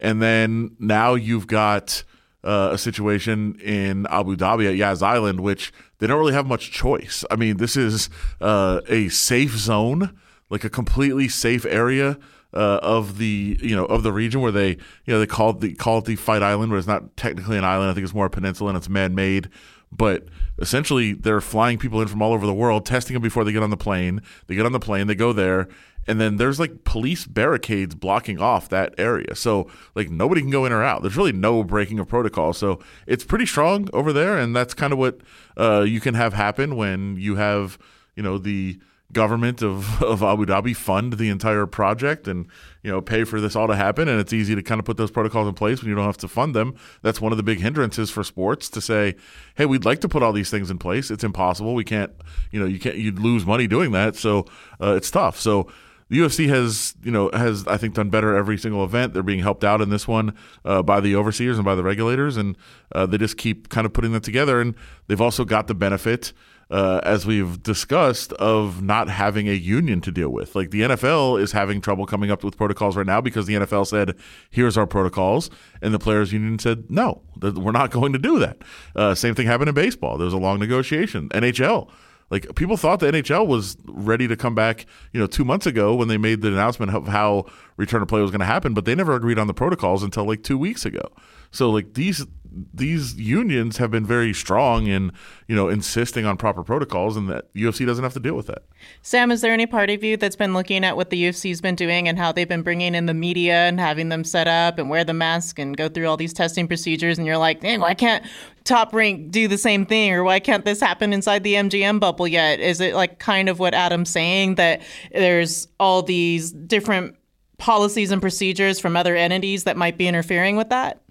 and 0.00 0.20
then 0.20 0.76
now 0.78 1.14
you've 1.14 1.46
got. 1.46 2.04
Uh, 2.44 2.70
a 2.72 2.78
situation 2.78 3.58
in 3.60 4.06
Abu 4.06 4.36
Dhabi 4.36 4.68
at 4.68 4.76
Yas 4.76 5.02
Island, 5.02 5.40
which 5.40 5.72
they 5.98 6.06
don't 6.06 6.20
really 6.20 6.32
have 6.32 6.46
much 6.46 6.70
choice. 6.70 7.24
I 7.32 7.36
mean, 7.36 7.56
this 7.56 7.76
is 7.76 8.08
a 8.40 9.08
safe 9.08 9.56
zone 9.56 10.16
like 10.50 10.64
a 10.64 10.70
completely 10.70 11.28
safe 11.28 11.64
area 11.64 12.18
uh, 12.54 12.80
of 12.82 13.18
the 13.18 13.58
you 13.62 13.76
know 13.76 13.84
of 13.84 14.02
the 14.02 14.12
region 14.12 14.40
where 14.40 14.52
they 14.52 14.70
you 14.70 15.12
know 15.12 15.18
they 15.18 15.26
call 15.26 15.52
the 15.52 15.74
call 15.74 15.98
it 15.98 16.06
the 16.06 16.16
Fight 16.16 16.42
Island, 16.42 16.70
but 16.70 16.76
it's 16.76 16.86
not 16.86 17.16
technically 17.16 17.58
an 17.58 17.64
island. 17.64 17.90
I 17.90 17.94
think 17.94 18.04
it's 18.04 18.14
more 18.14 18.26
a 18.26 18.30
peninsula 18.30 18.70
and 18.70 18.76
it's 18.76 18.88
man 18.88 19.14
made. 19.14 19.48
But 19.90 20.26
essentially, 20.58 21.14
they're 21.14 21.40
flying 21.40 21.78
people 21.78 22.02
in 22.02 22.08
from 22.08 22.20
all 22.20 22.34
over 22.34 22.46
the 22.46 22.54
world, 22.54 22.84
testing 22.84 23.14
them 23.14 23.22
before 23.22 23.44
they 23.44 23.52
get 23.52 23.62
on 23.62 23.70
the 23.70 23.76
plane. 23.76 24.20
They 24.46 24.54
get 24.54 24.66
on 24.66 24.72
the 24.72 24.80
plane, 24.80 25.06
they 25.06 25.14
go 25.14 25.32
there, 25.32 25.66
and 26.06 26.20
then 26.20 26.36
there's 26.36 26.60
like 26.60 26.84
police 26.84 27.26
barricades 27.26 27.94
blocking 27.94 28.40
off 28.40 28.68
that 28.70 28.94
area. 28.98 29.34
So 29.34 29.70
like 29.94 30.10
nobody 30.10 30.40
can 30.40 30.50
go 30.50 30.64
in 30.64 30.72
or 30.72 30.82
out. 30.82 31.02
There's 31.02 31.16
really 31.16 31.32
no 31.32 31.64
breaking 31.64 31.98
of 31.98 32.08
protocol. 32.08 32.52
So 32.52 32.80
it's 33.06 33.24
pretty 33.24 33.46
strong 33.46 33.88
over 33.92 34.12
there, 34.12 34.38
and 34.38 34.54
that's 34.54 34.74
kind 34.74 34.92
of 34.92 34.98
what 34.98 35.20
uh, 35.56 35.82
you 35.82 36.00
can 36.00 36.14
have 36.14 36.34
happen 36.34 36.76
when 36.76 37.16
you 37.16 37.36
have 37.36 37.78
you 38.14 38.22
know 38.22 38.38
the 38.38 38.78
government 39.12 39.62
of, 39.62 40.02
of 40.02 40.22
Abu 40.22 40.46
Dhabi 40.46 40.76
fund 40.76 41.14
the 41.14 41.28
entire 41.28 41.66
project 41.66 42.28
and 42.28 42.46
you 42.82 42.90
know 42.90 43.00
pay 43.00 43.24
for 43.24 43.40
this 43.40 43.56
all 43.56 43.66
to 43.66 43.76
happen 43.76 44.08
and 44.08 44.20
it's 44.20 44.32
easy 44.32 44.54
to 44.54 44.62
kind 44.62 44.78
of 44.78 44.84
put 44.84 44.96
those 44.96 45.10
protocols 45.10 45.48
in 45.48 45.54
place 45.54 45.80
when 45.80 45.88
you 45.88 45.94
don't 45.94 46.04
have 46.04 46.18
to 46.18 46.28
fund 46.28 46.54
them 46.54 46.74
that's 47.02 47.20
one 47.20 47.32
of 47.32 47.38
the 47.38 47.42
big 47.42 47.60
hindrances 47.60 48.10
for 48.10 48.22
sports 48.22 48.68
to 48.68 48.80
say 48.80 49.14
hey 49.54 49.66
we'd 49.66 49.84
like 49.84 50.00
to 50.00 50.08
put 50.08 50.22
all 50.22 50.32
these 50.32 50.50
things 50.50 50.70
in 50.70 50.78
place 50.78 51.10
it's 51.10 51.24
impossible 51.24 51.74
we 51.74 51.84
can't 51.84 52.12
you 52.50 52.60
know 52.60 52.66
you 52.66 52.78
can't 52.78 52.96
you'd 52.96 53.18
lose 53.18 53.46
money 53.46 53.66
doing 53.66 53.92
that 53.92 54.14
so 54.14 54.44
uh, 54.80 54.92
it's 54.92 55.10
tough 55.10 55.38
so 55.38 55.68
the 56.10 56.20
UFC 56.20 56.48
has, 56.48 56.94
you 57.02 57.10
know, 57.10 57.30
has 57.32 57.66
I 57.66 57.76
think 57.76 57.94
done 57.94 58.08
better 58.08 58.34
every 58.34 58.56
single 58.56 58.82
event. 58.82 59.12
They're 59.12 59.22
being 59.22 59.42
helped 59.42 59.62
out 59.62 59.82
in 59.82 59.90
this 59.90 60.08
one 60.08 60.34
uh, 60.64 60.82
by 60.82 61.00
the 61.00 61.14
overseers 61.14 61.58
and 61.58 61.66
by 61.66 61.74
the 61.74 61.82
regulators, 61.82 62.36
and 62.38 62.56
uh, 62.92 63.04
they 63.04 63.18
just 63.18 63.36
keep 63.36 63.68
kind 63.68 63.84
of 63.84 63.92
putting 63.92 64.12
that 64.12 64.22
together. 64.22 64.58
And 64.58 64.74
they've 65.06 65.20
also 65.20 65.44
got 65.44 65.66
the 65.66 65.74
benefit 65.74 66.32
uh, 66.70 67.00
as 67.02 67.24
we've 67.24 67.62
discussed, 67.62 68.32
of 68.34 68.82
not 68.82 69.08
having 69.08 69.48
a 69.48 69.52
union 69.52 70.00
to 70.02 70.12
deal 70.12 70.28
with. 70.28 70.54
Like 70.54 70.70
the 70.70 70.82
NFL 70.82 71.40
is 71.40 71.52
having 71.52 71.80
trouble 71.80 72.06
coming 72.06 72.30
up 72.30 72.44
with 72.44 72.56
protocols 72.56 72.96
right 72.96 73.06
now 73.06 73.20
because 73.20 73.46
the 73.46 73.54
NFL 73.54 73.86
said, 73.86 74.14
here's 74.50 74.76
our 74.76 74.86
protocols. 74.86 75.50
And 75.80 75.94
the 75.94 75.98
players' 75.98 76.32
union 76.32 76.58
said, 76.58 76.90
no, 76.90 77.22
we're 77.40 77.72
not 77.72 77.90
going 77.90 78.12
to 78.12 78.18
do 78.18 78.38
that. 78.38 78.58
Uh, 78.94 79.14
same 79.14 79.34
thing 79.34 79.46
happened 79.46 79.68
in 79.68 79.74
baseball. 79.74 80.18
There 80.18 80.26
was 80.26 80.34
a 80.34 80.38
long 80.38 80.58
negotiation. 80.58 81.28
NHL. 81.30 81.90
Like 82.30 82.54
people 82.56 82.76
thought 82.76 83.00
the 83.00 83.10
NHL 83.10 83.46
was 83.46 83.76
ready 83.86 84.28
to 84.28 84.36
come 84.36 84.54
back, 84.54 84.84
you 85.12 85.20
know, 85.20 85.26
two 85.26 85.44
months 85.44 85.64
ago 85.66 85.94
when 85.94 86.08
they 86.08 86.18
made 86.18 86.42
the 86.42 86.48
announcement 86.48 86.94
of 86.94 87.08
how 87.08 87.46
return 87.78 88.00
to 88.00 88.06
play 88.06 88.20
was 88.20 88.30
going 88.30 88.40
to 88.40 88.46
happen, 88.46 88.74
but 88.74 88.84
they 88.84 88.94
never 88.94 89.14
agreed 89.14 89.38
on 89.38 89.46
the 89.46 89.54
protocols 89.54 90.02
until 90.02 90.26
like 90.26 90.42
two 90.42 90.58
weeks 90.58 90.84
ago. 90.84 91.10
So 91.50 91.70
like 91.70 91.94
these 91.94 92.26
these 92.74 93.14
unions 93.16 93.76
have 93.76 93.90
been 93.90 94.06
very 94.06 94.32
strong 94.32 94.86
in 94.86 95.12
you 95.46 95.54
know 95.54 95.68
insisting 95.68 96.24
on 96.24 96.36
proper 96.36 96.62
protocols, 96.62 97.16
and 97.16 97.28
that 97.28 97.52
UFC 97.54 97.86
doesn't 97.86 98.04
have 98.04 98.12
to 98.14 98.20
deal 98.20 98.34
with 98.34 98.46
that. 98.46 98.62
Sam, 99.02 99.30
is 99.30 99.40
there 99.40 99.52
any 99.52 99.66
part 99.66 99.90
of 99.90 100.02
you 100.02 100.16
that's 100.16 100.36
been 100.36 100.54
looking 100.54 100.84
at 100.84 100.96
what 100.96 101.10
the 101.10 101.24
UFC's 101.24 101.60
been 101.60 101.74
doing 101.74 102.08
and 102.08 102.18
how 102.18 102.32
they've 102.32 102.48
been 102.48 102.62
bringing 102.62 102.94
in 102.94 103.06
the 103.06 103.14
media 103.14 103.66
and 103.66 103.78
having 103.78 104.08
them 104.08 104.24
set 104.24 104.48
up 104.48 104.78
and 104.78 104.88
wear 104.88 105.04
the 105.04 105.14
mask 105.14 105.58
and 105.58 105.76
go 105.76 105.88
through 105.88 106.06
all 106.06 106.16
these 106.16 106.32
testing 106.32 106.66
procedures, 106.68 107.18
and 107.18 107.26
you're 107.26 107.38
like, 107.38 107.60
dang, 107.60 107.80
why 107.80 107.94
can't 107.94 108.24
Top 108.64 108.92
Rank 108.92 109.30
do 109.30 109.48
the 109.48 109.58
same 109.58 109.86
thing, 109.86 110.12
or 110.12 110.24
why 110.24 110.40
can't 110.40 110.64
this 110.64 110.80
happen 110.80 111.12
inside 111.12 111.42
the 111.42 111.54
MGM 111.54 112.00
bubble 112.00 112.28
yet? 112.28 112.60
Is 112.60 112.80
it 112.80 112.94
like 112.94 113.18
kind 113.18 113.48
of 113.48 113.58
what 113.58 113.74
Adam's 113.74 114.10
saying 114.10 114.56
that 114.56 114.82
there's 115.12 115.68
all 115.80 116.02
these 116.02 116.52
different 116.52 117.16
policies 117.58 118.10
and 118.10 118.20
procedures 118.20 118.78
from 118.78 118.96
other 118.96 119.16
entities 119.16 119.64
that 119.64 119.76
might 119.76 119.98
be 119.98 120.06
interfering 120.06 120.56
with 120.56 120.68
that? 120.68 121.02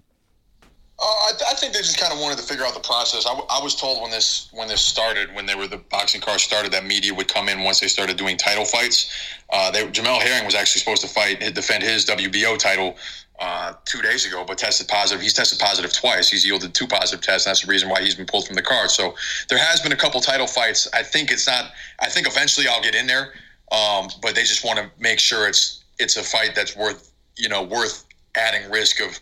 Uh, 1.00 1.04
I, 1.04 1.32
I, 1.50 1.54
think 1.54 1.72
they 1.72 1.78
just 1.78 2.00
kind 2.00 2.12
of 2.12 2.18
wanted 2.18 2.38
to 2.38 2.44
figure 2.44 2.64
out 2.64 2.74
the 2.74 2.80
process. 2.80 3.24
I, 3.24 3.30
I, 3.30 3.62
was 3.62 3.76
told 3.76 4.02
when 4.02 4.10
this 4.10 4.48
when 4.52 4.66
this 4.66 4.80
started, 4.80 5.32
when 5.32 5.46
they 5.46 5.54
were 5.54 5.68
the 5.68 5.76
boxing 5.76 6.20
cars 6.20 6.42
started, 6.42 6.72
that 6.72 6.84
media 6.84 7.14
would 7.14 7.28
come 7.28 7.48
in 7.48 7.62
once 7.62 7.78
they 7.78 7.86
started 7.86 8.16
doing 8.16 8.36
title 8.36 8.64
fights. 8.64 9.08
Uh, 9.50 9.70
they, 9.70 9.86
Jamel 9.86 10.20
Herring 10.20 10.44
was 10.44 10.56
actually 10.56 10.80
supposed 10.80 11.02
to 11.02 11.08
fight 11.08 11.38
defend 11.54 11.84
his 11.84 12.04
WBO 12.04 12.58
title 12.58 12.96
uh, 13.38 13.74
two 13.84 14.02
days 14.02 14.26
ago, 14.26 14.44
but 14.44 14.58
tested 14.58 14.88
positive. 14.88 15.22
He's 15.22 15.34
tested 15.34 15.60
positive 15.60 15.92
twice. 15.92 16.28
He's 16.28 16.44
yielded 16.44 16.74
two 16.74 16.88
positive 16.88 17.24
tests, 17.24 17.46
and 17.46 17.52
that's 17.52 17.64
the 17.64 17.70
reason 17.70 17.88
why 17.88 18.00
he's 18.02 18.16
been 18.16 18.26
pulled 18.26 18.48
from 18.48 18.56
the 18.56 18.62
card. 18.62 18.90
So 18.90 19.14
there 19.48 19.58
has 19.58 19.80
been 19.80 19.92
a 19.92 19.96
couple 19.96 20.20
title 20.20 20.48
fights. 20.48 20.88
I 20.92 21.04
think 21.04 21.30
it's 21.30 21.46
not. 21.46 21.70
I 22.00 22.08
think 22.08 22.26
eventually 22.26 22.66
I'll 22.66 22.82
get 22.82 22.96
in 22.96 23.06
there, 23.06 23.34
um, 23.70 24.08
but 24.20 24.34
they 24.34 24.42
just 24.42 24.64
want 24.64 24.80
to 24.80 24.90
make 24.98 25.20
sure 25.20 25.48
it's 25.48 25.84
it's 26.00 26.16
a 26.16 26.24
fight 26.24 26.56
that's 26.56 26.76
worth 26.76 27.12
you 27.36 27.48
know 27.48 27.62
worth 27.62 28.04
adding 28.34 28.68
risk 28.68 29.00
of 29.00 29.20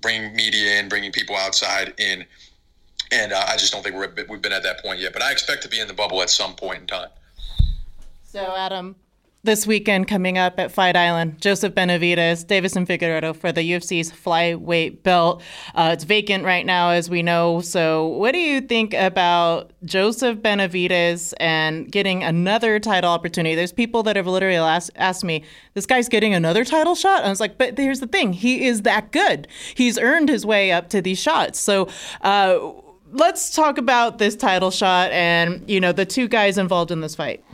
bringing 0.00 0.34
media 0.34 0.78
in, 0.78 0.88
bringing 0.88 1.12
people 1.12 1.36
outside 1.36 1.94
in, 1.98 2.24
and 3.12 3.32
uh, 3.32 3.44
I 3.48 3.56
just 3.56 3.72
don't 3.72 3.82
think 3.82 3.96
we're 3.96 4.26
we've 4.28 4.42
been 4.42 4.52
at 4.52 4.62
that 4.62 4.82
point 4.82 5.00
yet. 5.00 5.12
But 5.12 5.22
I 5.22 5.32
expect 5.32 5.62
to 5.62 5.68
be 5.68 5.80
in 5.80 5.88
the 5.88 5.94
bubble 5.94 6.22
at 6.22 6.30
some 6.30 6.54
point 6.54 6.80
in 6.80 6.86
time. 6.86 7.08
So, 8.22 8.54
Adam, 8.56 8.94
this 9.42 9.66
weekend 9.66 10.06
coming 10.06 10.36
up 10.36 10.58
at 10.58 10.70
Fight 10.70 10.96
Island, 10.96 11.40
Joseph 11.40 11.74
Benavidez, 11.74 12.44
Deiveson 12.44 12.86
Figueiredo 12.86 13.34
for 13.34 13.52
the 13.52 13.62
UFC's 13.62 14.12
flyweight 14.12 15.02
belt. 15.02 15.42
Uh, 15.74 15.90
it's 15.94 16.04
vacant 16.04 16.44
right 16.44 16.66
now, 16.66 16.90
as 16.90 17.08
we 17.08 17.22
know. 17.22 17.62
So, 17.62 18.06
what 18.06 18.32
do 18.32 18.38
you 18.38 18.60
think 18.60 18.92
about 18.92 19.72
Joseph 19.84 20.38
Benavidez 20.38 21.32
and 21.40 21.90
getting 21.90 22.22
another 22.22 22.78
title 22.78 23.10
opportunity? 23.10 23.54
There's 23.54 23.72
people 23.72 24.02
that 24.02 24.16
have 24.16 24.26
literally 24.26 24.56
asked, 24.56 24.90
asked 24.96 25.24
me, 25.24 25.44
"This 25.72 25.86
guy's 25.86 26.08
getting 26.08 26.34
another 26.34 26.64
title 26.64 26.94
shot." 26.94 27.24
I 27.24 27.30
was 27.30 27.40
like, 27.40 27.56
"But 27.56 27.78
here's 27.78 28.00
the 28.00 28.06
thing: 28.06 28.34
he 28.34 28.66
is 28.66 28.82
that 28.82 29.10
good. 29.10 29.48
He's 29.74 29.98
earned 29.98 30.28
his 30.28 30.44
way 30.44 30.70
up 30.70 30.90
to 30.90 31.00
these 31.00 31.18
shots." 31.18 31.58
So. 31.58 31.88
Uh, 32.20 32.58
let's 33.12 33.52
talk 33.52 33.76
about 33.76 34.18
this 34.18 34.36
title 34.36 34.70
shot 34.70 35.10
and 35.10 35.68
you 35.68 35.80
know 35.80 35.90
the 35.90 36.06
two 36.06 36.28
guys 36.28 36.56
involved 36.56 36.92
in 36.92 37.00
this 37.00 37.16
fight. 37.16 37.44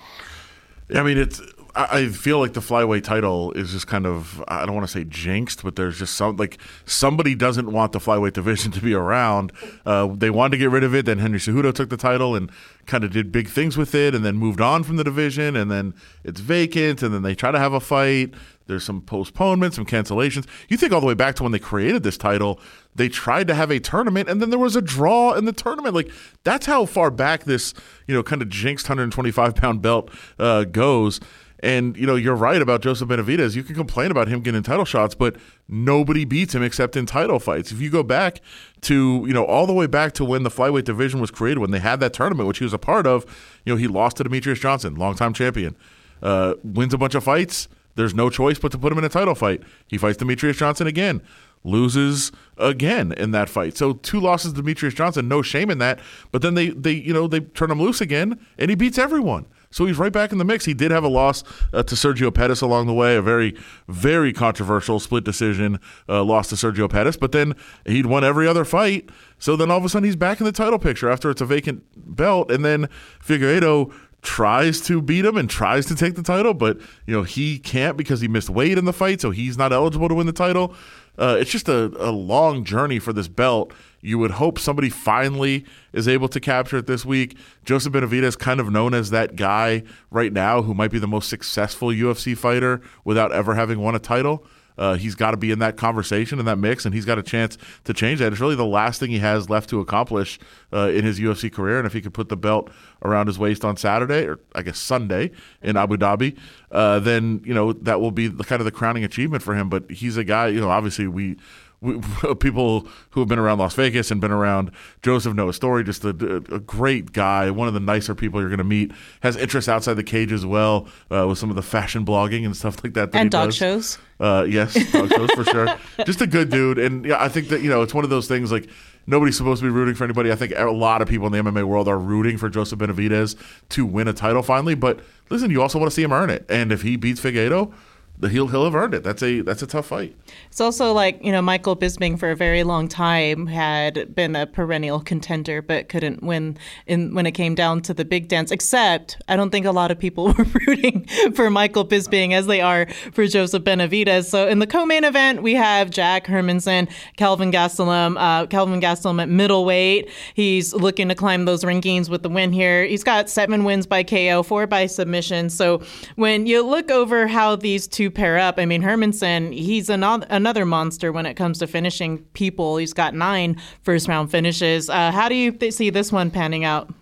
I 0.94 1.02
mean, 1.02 1.16
it's 1.16 1.40
I 1.78 2.08
feel 2.08 2.38
like 2.38 2.54
the 2.54 2.60
flyweight 2.60 3.04
title 3.04 3.52
is 3.52 3.72
just 3.72 3.86
kind 3.86 4.06
of 4.06 4.42
I 4.48 4.64
don't 4.64 4.74
want 4.74 4.86
to 4.86 4.92
say 4.92 5.04
jinxed, 5.04 5.62
but 5.62 5.76
there's 5.76 5.98
just 5.98 6.14
some 6.14 6.36
like 6.36 6.58
somebody 6.86 7.34
doesn't 7.34 7.70
want 7.70 7.92
the 7.92 7.98
flyweight 7.98 8.32
division 8.32 8.72
to 8.72 8.80
be 8.80 8.94
around. 8.94 9.52
Uh, 9.84 10.06
they 10.06 10.30
wanted 10.30 10.52
to 10.52 10.58
get 10.58 10.70
rid 10.70 10.84
of 10.84 10.94
it, 10.94 11.04
then 11.04 11.18
Henry 11.18 11.38
Cejudo 11.38 11.74
took 11.74 11.90
the 11.90 11.98
title 11.98 12.34
and 12.34 12.50
kind 12.86 13.04
of 13.04 13.10
did 13.10 13.30
big 13.30 13.48
things 13.48 13.76
with 13.76 13.94
it, 13.94 14.14
and 14.14 14.24
then 14.24 14.36
moved 14.36 14.62
on 14.62 14.84
from 14.84 14.96
the 14.96 15.04
division, 15.04 15.54
and 15.54 15.70
then 15.70 15.92
it's 16.24 16.40
vacant, 16.40 17.02
and 17.02 17.12
then 17.12 17.22
they 17.22 17.34
try 17.34 17.50
to 17.50 17.58
have 17.58 17.74
a 17.74 17.80
fight. 17.80 18.32
There's 18.66 18.84
some 18.84 19.00
postponements, 19.00 19.76
some 19.76 19.86
cancellations. 19.86 20.46
You 20.68 20.76
think 20.76 20.92
all 20.92 21.00
the 21.00 21.06
way 21.06 21.14
back 21.14 21.36
to 21.36 21.42
when 21.42 21.52
they 21.52 21.58
created 21.58 22.02
this 22.02 22.16
title, 22.16 22.58
they 22.94 23.08
tried 23.08 23.46
to 23.48 23.54
have 23.54 23.70
a 23.70 23.78
tournament, 23.78 24.28
and 24.28 24.40
then 24.40 24.50
there 24.50 24.58
was 24.58 24.76
a 24.76 24.82
draw 24.82 25.34
in 25.34 25.44
the 25.44 25.52
tournament. 25.52 25.94
Like 25.94 26.10
that's 26.42 26.66
how 26.66 26.86
far 26.86 27.10
back 27.10 27.44
this 27.44 27.74
you 28.06 28.14
know 28.14 28.22
kind 28.22 28.40
of 28.40 28.48
jinxed 28.48 28.88
125 28.88 29.54
pound 29.54 29.82
belt 29.82 30.10
uh, 30.38 30.64
goes. 30.64 31.20
And 31.60 31.96
you 31.96 32.06
know, 32.06 32.16
you're 32.16 32.36
right 32.36 32.60
about 32.60 32.82
Joseph 32.82 33.08
Benavidez. 33.08 33.56
You 33.56 33.62
can 33.62 33.74
complain 33.74 34.10
about 34.10 34.28
him 34.28 34.40
getting 34.40 34.62
title 34.62 34.84
shots, 34.84 35.14
but 35.14 35.36
nobody 35.68 36.24
beats 36.24 36.54
him 36.54 36.62
except 36.62 36.96
in 36.96 37.06
title 37.06 37.38
fights. 37.38 37.72
If 37.72 37.80
you 37.80 37.90
go 37.90 38.02
back 38.02 38.40
to, 38.82 39.24
you 39.26 39.32
know, 39.32 39.44
all 39.44 39.66
the 39.66 39.72
way 39.72 39.86
back 39.86 40.12
to 40.14 40.24
when 40.24 40.42
the 40.42 40.50
flyweight 40.50 40.84
division 40.84 41.20
was 41.20 41.30
created, 41.30 41.58
when 41.58 41.70
they 41.70 41.78
had 41.78 42.00
that 42.00 42.12
tournament, 42.12 42.46
which 42.46 42.58
he 42.58 42.64
was 42.64 42.74
a 42.74 42.78
part 42.78 43.06
of, 43.06 43.24
you 43.64 43.72
know, 43.72 43.78
he 43.78 43.86
lost 43.86 44.18
to 44.18 44.24
Demetrious 44.24 44.60
Johnson, 44.60 44.96
longtime 44.96 45.32
champion, 45.32 45.76
uh, 46.22 46.54
wins 46.62 46.92
a 46.92 46.98
bunch 46.98 47.14
of 47.14 47.24
fights. 47.24 47.68
There's 47.94 48.14
no 48.14 48.28
choice 48.28 48.58
but 48.58 48.72
to 48.72 48.78
put 48.78 48.92
him 48.92 48.98
in 48.98 49.04
a 49.04 49.08
title 49.08 49.34
fight. 49.34 49.62
He 49.88 49.96
fights 49.96 50.18
Demetrious 50.18 50.58
Johnson 50.58 50.86
again, 50.86 51.22
loses 51.64 52.30
again 52.58 53.12
in 53.12 53.30
that 53.30 53.48
fight. 53.48 53.76
So 53.78 53.94
two 53.94 54.20
losses 54.20 54.52
to 54.52 54.62
Demetrious 54.62 54.94
Johnson, 54.94 55.28
no 55.28 55.40
shame 55.40 55.70
in 55.70 55.78
that. 55.78 56.00
But 56.30 56.42
then 56.42 56.54
they, 56.54 56.68
they, 56.68 56.92
you 56.92 57.14
know, 57.14 57.26
they 57.26 57.40
turn 57.40 57.70
him 57.70 57.80
loose 57.80 58.02
again, 58.02 58.38
and 58.58 58.68
he 58.68 58.76
beats 58.76 58.98
everyone. 58.98 59.46
So 59.76 59.84
he's 59.84 59.98
right 59.98 60.10
back 60.10 60.32
in 60.32 60.38
the 60.38 60.44
mix. 60.44 60.64
He 60.64 60.72
did 60.72 60.90
have 60.90 61.04
a 61.04 61.08
loss 61.08 61.44
uh, 61.74 61.82
to 61.82 61.94
Sergio 61.94 62.32
Pettis 62.32 62.62
along 62.62 62.86
the 62.86 62.94
way, 62.94 63.14
a 63.14 63.20
very, 63.20 63.54
very 63.88 64.32
controversial 64.32 64.98
split 64.98 65.22
decision 65.22 65.80
uh, 66.08 66.24
loss 66.24 66.48
to 66.48 66.54
Sergio 66.54 66.88
Pettis, 66.88 67.18
but 67.18 67.32
then 67.32 67.54
he'd 67.84 68.06
won 68.06 68.24
every 68.24 68.48
other 68.48 68.64
fight. 68.64 69.10
So 69.38 69.54
then 69.54 69.70
all 69.70 69.76
of 69.76 69.84
a 69.84 69.90
sudden 69.90 70.06
he's 70.06 70.16
back 70.16 70.40
in 70.40 70.46
the 70.46 70.52
title 70.52 70.78
picture 70.78 71.10
after 71.10 71.30
it's 71.30 71.42
a 71.42 71.44
vacant 71.44 71.84
belt. 71.94 72.50
And 72.50 72.64
then 72.64 72.88
Figueiredo 73.22 73.92
tries 74.22 74.80
to 74.80 75.02
beat 75.02 75.26
him 75.26 75.36
and 75.36 75.50
tries 75.50 75.84
to 75.86 75.94
take 75.94 76.14
the 76.14 76.22
title, 76.22 76.54
but 76.54 76.78
you 77.06 77.14
know 77.14 77.22
he 77.22 77.58
can't 77.58 77.98
because 77.98 78.22
he 78.22 78.28
missed 78.28 78.48
weight 78.48 78.78
in 78.78 78.86
the 78.86 78.94
fight, 78.94 79.20
so 79.20 79.30
he's 79.30 79.58
not 79.58 79.74
eligible 79.74 80.08
to 80.08 80.14
win 80.14 80.26
the 80.26 80.32
title. 80.32 80.74
Uh, 81.18 81.36
it's 81.38 81.50
just 81.50 81.68
a, 81.68 81.92
a 81.98 82.10
long 82.10 82.64
journey 82.64 82.98
for 82.98 83.12
this 83.12 83.28
belt. 83.28 83.72
You 84.00 84.18
would 84.18 84.32
hope 84.32 84.58
somebody 84.58 84.90
finally 84.90 85.64
is 85.92 86.06
able 86.06 86.28
to 86.28 86.40
capture 86.40 86.76
it 86.76 86.86
this 86.86 87.04
week. 87.04 87.36
Joseph 87.64 87.92
Benavidez 87.92 88.38
kind 88.38 88.60
of 88.60 88.70
known 88.70 88.94
as 88.94 89.10
that 89.10 89.36
guy 89.36 89.82
right 90.10 90.32
now 90.32 90.62
who 90.62 90.74
might 90.74 90.90
be 90.90 90.98
the 90.98 91.08
most 91.08 91.28
successful 91.28 91.88
UFC 91.88 92.36
fighter 92.36 92.80
without 93.04 93.32
ever 93.32 93.54
having 93.54 93.80
won 93.80 93.94
a 93.94 93.98
title. 93.98 94.44
Uh, 94.78 94.94
he's 94.94 95.14
got 95.14 95.30
to 95.32 95.36
be 95.36 95.50
in 95.50 95.58
that 95.60 95.76
conversation 95.76 96.38
in 96.38 96.44
that 96.46 96.58
mix, 96.58 96.84
and 96.84 96.94
he's 96.94 97.04
got 97.04 97.18
a 97.18 97.22
chance 97.22 97.56
to 97.84 97.94
change 97.94 98.18
that. 98.20 98.32
It's 98.32 98.40
really 98.40 98.56
the 98.56 98.66
last 98.66 99.00
thing 99.00 99.10
he 99.10 99.18
has 99.18 99.48
left 99.48 99.70
to 99.70 99.80
accomplish 99.80 100.38
uh, 100.72 100.90
in 100.90 101.04
his 101.04 101.18
UFC 101.18 101.52
career. 101.52 101.78
And 101.78 101.86
if 101.86 101.92
he 101.92 102.00
could 102.00 102.14
put 102.14 102.28
the 102.28 102.36
belt 102.36 102.70
around 103.02 103.26
his 103.26 103.38
waist 103.38 103.64
on 103.64 103.76
Saturday, 103.76 104.26
or 104.26 104.40
I 104.54 104.62
guess 104.62 104.78
Sunday 104.78 105.30
in 105.62 105.76
Abu 105.76 105.96
Dhabi, 105.96 106.36
uh, 106.70 106.98
then 107.00 107.42
you 107.44 107.54
know 107.54 107.72
that 107.72 108.00
will 108.00 108.10
be 108.10 108.28
the, 108.28 108.44
kind 108.44 108.60
of 108.60 108.64
the 108.64 108.72
crowning 108.72 109.04
achievement 109.04 109.42
for 109.42 109.54
him. 109.54 109.68
But 109.68 109.90
he's 109.90 110.16
a 110.16 110.24
guy, 110.24 110.48
you 110.48 110.60
know, 110.60 110.70
obviously 110.70 111.06
we 111.06 111.36
we, 111.80 112.00
people 112.40 112.86
who 113.10 113.20
have 113.20 113.28
been 113.28 113.38
around 113.38 113.58
Las 113.58 113.74
Vegas 113.74 114.10
and 114.10 114.20
been 114.20 114.30
around 114.30 114.70
Joseph 115.02 115.34
know 115.34 115.46
his 115.48 115.56
story. 115.56 115.84
Just 115.84 116.04
a, 116.04 116.10
a 116.10 116.60
great 116.60 117.12
guy, 117.12 117.50
one 117.50 117.68
of 117.68 117.74
the 117.74 117.80
nicer 117.80 118.14
people 118.14 118.40
you're 118.40 118.48
going 118.48 118.58
to 118.58 118.64
meet. 118.64 118.92
Has 119.20 119.36
interests 119.36 119.68
outside 119.68 119.94
the 119.94 120.04
cage 120.04 120.32
as 120.32 120.44
well, 120.46 120.88
uh, 121.10 121.26
with 121.28 121.38
some 121.38 121.50
of 121.50 121.56
the 121.56 121.62
fashion 121.62 122.04
blogging 122.04 122.44
and 122.44 122.56
stuff 122.56 122.82
like 122.82 122.94
that. 122.94 123.12
that 123.12 123.18
and 123.18 123.30
dog 123.30 123.48
does. 123.48 123.56
shows. 123.56 123.98
Uh, 124.18 124.46
yes, 124.48 124.74
dog 124.92 125.10
shows 125.10 125.30
for 125.32 125.44
sure. 125.44 125.76
Just 126.06 126.20
a 126.20 126.26
good 126.26 126.50
dude, 126.50 126.78
and 126.78 127.04
yeah, 127.04 127.22
I 127.22 127.28
think 127.28 127.48
that 127.48 127.60
you 127.60 127.68
know 127.68 127.82
it's 127.82 127.94
one 127.94 128.04
of 128.04 128.10
those 128.10 128.26
things 128.26 128.50
like 128.50 128.68
nobody's 129.06 129.36
supposed 129.36 129.60
to 129.60 129.66
be 129.66 129.70
rooting 129.70 129.94
for 129.94 130.04
anybody. 130.04 130.32
I 130.32 130.36
think 130.36 130.52
a 130.56 130.70
lot 130.70 131.02
of 131.02 131.08
people 131.08 131.26
in 131.26 131.32
the 131.32 131.50
MMA 131.50 131.64
world 131.64 131.86
are 131.86 131.98
rooting 131.98 132.38
for 132.38 132.48
Joseph 132.48 132.78
Benavidez 132.78 133.36
to 133.70 133.84
win 133.84 134.08
a 134.08 134.12
title 134.14 134.42
finally. 134.42 134.74
But 134.74 135.00
listen, 135.28 135.50
you 135.50 135.60
also 135.60 135.78
want 135.78 135.90
to 135.90 135.94
see 135.94 136.02
him 136.02 136.12
earn 136.12 136.30
it, 136.30 136.46
and 136.48 136.72
if 136.72 136.80
he 136.80 136.96
beats 136.96 137.20
Figueiredo, 137.20 137.72
the 137.72 137.74
he'll 138.22 138.48
he'll 138.48 138.64
have 138.64 138.74
earned 138.74 138.94
it. 138.94 139.02
That's 139.02 139.22
a 139.22 139.42
that's 139.42 139.62
a 139.62 139.66
tough 139.66 139.86
fight. 139.86 140.16
It's 140.48 140.60
also 140.60 140.92
like, 140.92 141.22
you 141.22 141.32
know, 141.32 141.42
Michael 141.42 141.76
Bisping 141.76 142.18
for 142.18 142.30
a 142.30 142.36
very 142.36 142.62
long 142.62 142.88
time 142.88 143.46
had 143.46 144.14
been 144.14 144.34
a 144.34 144.46
perennial 144.46 145.00
contender, 145.00 145.60
but 145.60 145.88
couldn't 145.88 146.22
win 146.22 146.56
in 146.86 147.14
when 147.14 147.26
it 147.26 147.32
came 147.32 147.54
down 147.54 147.82
to 147.82 147.94
the 147.94 148.04
big 148.04 148.28
dance. 148.28 148.50
Except, 148.50 149.18
I 149.28 149.36
don't 149.36 149.50
think 149.50 149.66
a 149.66 149.70
lot 149.70 149.90
of 149.90 149.98
people 149.98 150.32
were 150.38 150.46
rooting 150.66 151.06
for 151.34 151.50
Michael 151.50 151.86
Bisping 151.86 152.32
as 152.32 152.46
they 152.46 152.60
are 152.60 152.86
for 153.12 153.26
Joseph 153.26 153.64
Benavidez. 153.64 154.24
So 154.24 154.48
in 154.48 154.58
the 154.60 154.66
co-main 154.66 155.04
event, 155.04 155.42
we 155.42 155.54
have 155.54 155.90
Jack 155.90 156.26
Hermansson, 156.26 156.90
Kelvin 157.16 157.52
Gastelum, 157.52 158.16
uh, 158.18 158.46
Kelvin 158.46 158.80
Gastelum 158.80 159.20
at 159.20 159.28
middleweight. 159.28 160.10
He's 160.34 160.72
looking 160.72 161.08
to 161.08 161.14
climb 161.14 161.44
those 161.44 161.64
rankings 161.64 162.08
with 162.08 162.22
the 162.22 162.30
win 162.30 162.52
here. 162.52 162.84
He's 162.84 163.04
got 163.04 163.28
seven 163.28 163.64
wins 163.64 163.86
by 163.86 164.02
KO, 164.02 164.42
four 164.42 164.66
by 164.66 164.86
submission. 164.86 165.50
So 165.50 165.82
when 166.16 166.46
you 166.46 166.62
look 166.62 166.90
over 166.90 167.26
how 167.26 167.56
these 167.56 167.86
two 167.86 168.05
pair 168.10 168.38
up, 168.38 168.58
I 168.58 168.66
mean, 168.66 168.82
Hermansson, 168.82 169.52
he's 169.52 169.88
another 169.88 170.26
another 170.30 170.64
monster 170.64 171.12
when 171.12 171.26
it 171.26 171.34
comes 171.34 171.58
to 171.58 171.66
finishing 171.66 172.18
people. 172.34 172.76
He's 172.76 172.92
got 172.92 173.14
nine 173.14 173.60
first 173.82 174.08
round 174.08 174.30
finishes. 174.30 174.88
Uh, 174.90 175.10
how 175.12 175.28
do 175.28 175.34
you 175.34 175.52
th- 175.52 175.72
see 175.72 175.90
this 175.90 176.12
one 176.12 176.30
panning 176.30 176.64
out? 176.64 176.92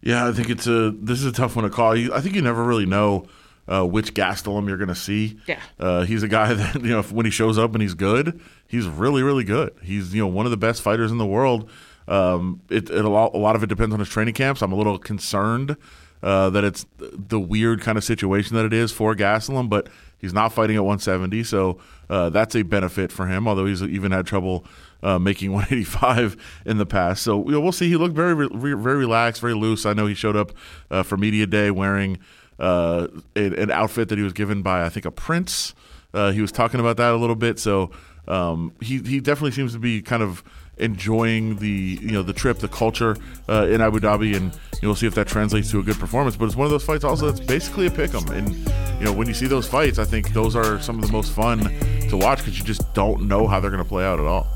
Yeah, 0.00 0.28
I 0.28 0.32
think 0.32 0.50
it's 0.50 0.66
a 0.66 0.90
this 0.90 1.20
is 1.20 1.26
a 1.26 1.32
tough 1.32 1.56
one 1.56 1.64
to 1.64 1.70
call. 1.70 1.92
I 1.92 2.20
think 2.20 2.34
you 2.34 2.42
never 2.42 2.64
really 2.64 2.86
know 2.86 3.26
uh, 3.68 3.84
which 3.84 4.14
Gastelum 4.14 4.68
you're 4.68 4.76
going 4.76 4.88
to 4.88 4.94
see. 4.94 5.38
Yeah. 5.46 5.60
uh, 5.78 6.02
he's 6.02 6.22
a 6.22 6.28
guy 6.28 6.54
that 6.54 6.74
you 6.74 6.90
know 6.90 7.00
if, 7.00 7.12
when 7.12 7.26
he 7.26 7.30
shows 7.30 7.58
up 7.58 7.72
and 7.72 7.82
he's 7.82 7.94
good, 7.94 8.40
he's 8.66 8.86
really 8.86 9.22
really 9.22 9.44
good. 9.44 9.74
He's 9.82 10.14
you 10.14 10.22
know 10.22 10.28
one 10.28 10.46
of 10.46 10.50
the 10.50 10.56
best 10.56 10.82
fighters 10.82 11.10
in 11.10 11.18
the 11.18 11.26
world. 11.26 11.70
Um, 12.08 12.60
it, 12.68 12.90
it 12.90 13.04
a, 13.04 13.08
lot, 13.08 13.32
a 13.32 13.38
lot 13.38 13.54
of 13.54 13.62
it 13.62 13.68
depends 13.68 13.92
on 13.94 14.00
his 14.00 14.08
training 14.08 14.34
camps. 14.34 14.60
I'm 14.60 14.72
a 14.72 14.76
little 14.76 14.98
concerned 14.98 15.76
uh, 16.22 16.50
that 16.50 16.64
it's 16.64 16.86
the 16.98 17.40
weird 17.40 17.80
kind 17.80 17.98
of 17.98 18.04
situation 18.04 18.56
that 18.56 18.64
it 18.64 18.72
is 18.72 18.92
for 18.92 19.14
Gastelum, 19.14 19.68
but 19.68 19.88
he's 20.18 20.32
not 20.32 20.52
fighting 20.52 20.76
at 20.76 20.84
170, 20.84 21.42
so 21.44 21.78
uh, 22.08 22.30
that's 22.30 22.54
a 22.54 22.62
benefit 22.62 23.10
for 23.10 23.26
him. 23.26 23.48
Although 23.48 23.66
he's 23.66 23.82
even 23.82 24.12
had 24.12 24.26
trouble 24.26 24.64
uh, 25.02 25.18
making 25.18 25.52
185 25.52 26.36
in 26.64 26.78
the 26.78 26.86
past, 26.86 27.22
so 27.22 27.44
you 27.44 27.52
know, 27.52 27.60
we'll 27.60 27.72
see. 27.72 27.88
He 27.88 27.96
looked 27.96 28.14
very 28.14 28.34
re- 28.34 28.74
very 28.74 28.96
relaxed, 28.96 29.40
very 29.40 29.54
loose. 29.54 29.84
I 29.84 29.92
know 29.92 30.06
he 30.06 30.14
showed 30.14 30.36
up 30.36 30.52
uh, 30.90 31.02
for 31.02 31.16
media 31.16 31.46
day 31.46 31.70
wearing 31.70 32.18
uh, 32.58 33.08
an, 33.34 33.54
an 33.54 33.70
outfit 33.70 34.08
that 34.08 34.18
he 34.18 34.24
was 34.24 34.32
given 34.32 34.62
by 34.62 34.84
I 34.84 34.88
think 34.88 35.06
a 35.06 35.10
prince. 35.10 35.74
He 36.14 36.42
was 36.42 36.52
talking 36.52 36.78
about 36.78 36.98
that 36.98 37.12
a 37.12 37.16
little 37.16 37.36
bit, 37.36 37.58
so 37.58 37.90
um, 38.28 38.72
he 38.80 38.98
he 38.98 39.20
definitely 39.20 39.52
seems 39.52 39.72
to 39.72 39.78
be 39.78 40.02
kind 40.02 40.22
of 40.22 40.44
enjoying 40.82 41.56
the 41.56 41.98
you 42.00 42.10
know 42.10 42.22
the 42.22 42.32
trip, 42.32 42.58
the 42.58 42.68
culture 42.68 43.16
uh, 43.48 43.66
in 43.70 43.80
Abu 43.80 44.00
Dhabi, 44.00 44.36
and 44.36 44.52
you 44.52 44.82
know, 44.82 44.88
we'll 44.88 44.94
see 44.96 45.06
if 45.06 45.14
that 45.14 45.28
translates 45.28 45.70
to 45.70 45.78
a 45.78 45.82
good 45.82 45.98
performance. 45.98 46.36
But 46.36 46.46
it's 46.46 46.56
one 46.56 46.64
of 46.66 46.70
those 46.70 46.84
fights 46.84 47.04
also 47.04 47.30
that's 47.30 47.44
basically 47.46 47.86
a 47.86 47.90
pick 47.90 48.14
'em, 48.14 48.28
and 48.28 48.54
you 48.98 49.04
know 49.04 49.12
when 49.12 49.26
you 49.28 49.34
see 49.34 49.46
those 49.46 49.66
fights, 49.66 49.98
I 49.98 50.04
think 50.04 50.32
those 50.32 50.54
are 50.56 50.80
some 50.80 50.98
of 50.98 51.06
the 51.06 51.12
most 51.12 51.32
fun 51.32 51.58
to 52.08 52.16
watch 52.16 52.38
because 52.38 52.58
you 52.58 52.64
just 52.64 52.92
don't 52.94 53.22
know 53.26 53.46
how 53.46 53.60
they're 53.60 53.70
going 53.70 53.82
to 53.82 53.88
play 53.88 54.04
out 54.04 54.20
at 54.20 54.26
all. 54.26 54.46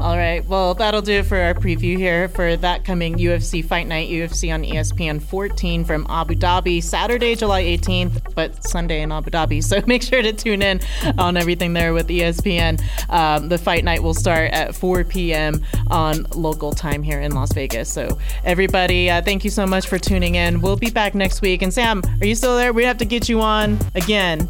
All 0.00 0.16
right. 0.16 0.44
Well, 0.46 0.74
that'll 0.74 1.02
do 1.02 1.12
it 1.12 1.26
for 1.26 1.38
our 1.38 1.54
preview 1.54 1.96
here 1.96 2.28
for 2.28 2.56
that 2.56 2.84
coming 2.84 3.16
UFC 3.16 3.64
Fight 3.64 3.86
Night, 3.86 4.10
UFC 4.10 4.52
on 4.52 4.62
ESPN 4.62 5.22
14 5.22 5.84
from 5.84 6.06
Abu 6.10 6.34
Dhabi, 6.34 6.82
Saturday, 6.82 7.34
July 7.36 7.62
18th, 7.62 8.34
but 8.34 8.64
Sunday 8.64 9.02
in 9.02 9.12
Abu 9.12 9.30
Dhabi. 9.30 9.62
So 9.62 9.80
make 9.86 10.02
sure 10.02 10.20
to 10.20 10.32
tune 10.32 10.62
in 10.62 10.80
on 11.16 11.36
everything 11.36 11.72
there 11.72 11.94
with 11.94 12.08
ESPN. 12.08 12.82
Um, 13.08 13.48
the 13.48 13.58
Fight 13.58 13.84
Night 13.84 14.02
will 14.02 14.14
start 14.14 14.52
at 14.52 14.74
4 14.74 15.04
p.m. 15.04 15.64
on 15.90 16.26
local 16.34 16.72
time 16.72 17.02
here 17.02 17.20
in 17.20 17.32
Las 17.32 17.52
Vegas. 17.52 17.90
So 17.90 18.18
everybody, 18.44 19.10
uh, 19.10 19.22
thank 19.22 19.44
you 19.44 19.50
so 19.50 19.64
much 19.64 19.86
for 19.86 19.98
tuning 19.98 20.34
in. 20.34 20.60
We'll 20.60 20.76
be 20.76 20.90
back 20.90 21.14
next 21.14 21.40
week. 21.40 21.62
And 21.62 21.72
Sam, 21.72 22.02
are 22.20 22.26
you 22.26 22.34
still 22.34 22.56
there? 22.56 22.72
We 22.72 22.84
have 22.84 22.98
to 22.98 23.04
get 23.04 23.28
you 23.28 23.40
on 23.40 23.78
again. 23.94 24.48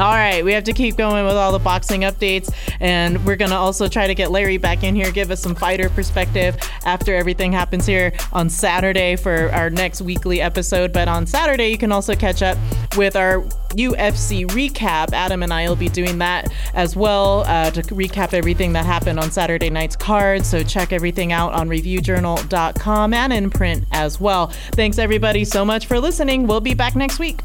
All 0.00 0.14
right, 0.14 0.42
we 0.42 0.54
have 0.54 0.64
to 0.64 0.72
keep 0.72 0.96
going 0.96 1.26
with 1.26 1.36
all 1.36 1.52
the 1.52 1.58
boxing 1.58 2.00
updates, 2.02 2.50
and 2.80 3.22
we're 3.26 3.36
gonna 3.36 3.56
also 3.56 3.86
try 3.86 4.06
to 4.06 4.14
get 4.14 4.30
Larry 4.30 4.56
back 4.56 4.82
in 4.82 4.94
here, 4.94 5.12
give 5.12 5.30
us 5.30 5.40
some 5.40 5.54
fighter 5.54 5.90
perspective 5.90 6.56
after 6.86 7.14
everything 7.14 7.52
happens 7.52 7.84
here 7.84 8.14
on 8.32 8.48
Saturday 8.48 9.16
for 9.16 9.50
our 9.52 9.68
next 9.68 10.00
weekly 10.00 10.40
episode. 10.40 10.90
But 10.90 11.08
on 11.08 11.26
Saturday, 11.26 11.68
you 11.68 11.76
can 11.76 11.92
also 11.92 12.14
catch 12.14 12.40
up 12.40 12.56
with 12.96 13.14
our 13.14 13.42
UFC 13.72 14.46
recap. 14.46 15.12
Adam 15.12 15.42
and 15.42 15.52
I 15.52 15.68
will 15.68 15.76
be 15.76 15.90
doing 15.90 16.16
that 16.16 16.50
as 16.72 16.96
well 16.96 17.44
uh, 17.46 17.70
to 17.70 17.82
recap 17.82 18.32
everything 18.32 18.72
that 18.72 18.86
happened 18.86 19.20
on 19.20 19.30
Saturday 19.30 19.68
night's 19.68 19.96
card. 19.96 20.46
So 20.46 20.62
check 20.62 20.94
everything 20.94 21.30
out 21.30 21.52
on 21.52 21.68
ReviewJournal.com 21.68 23.12
and 23.12 23.32
in 23.34 23.50
print 23.50 23.84
as 23.92 24.18
well. 24.18 24.46
Thanks 24.72 24.98
everybody 24.98 25.44
so 25.44 25.62
much 25.62 25.84
for 25.84 26.00
listening. 26.00 26.46
We'll 26.46 26.62
be 26.62 26.72
back 26.72 26.96
next 26.96 27.18
week. 27.18 27.40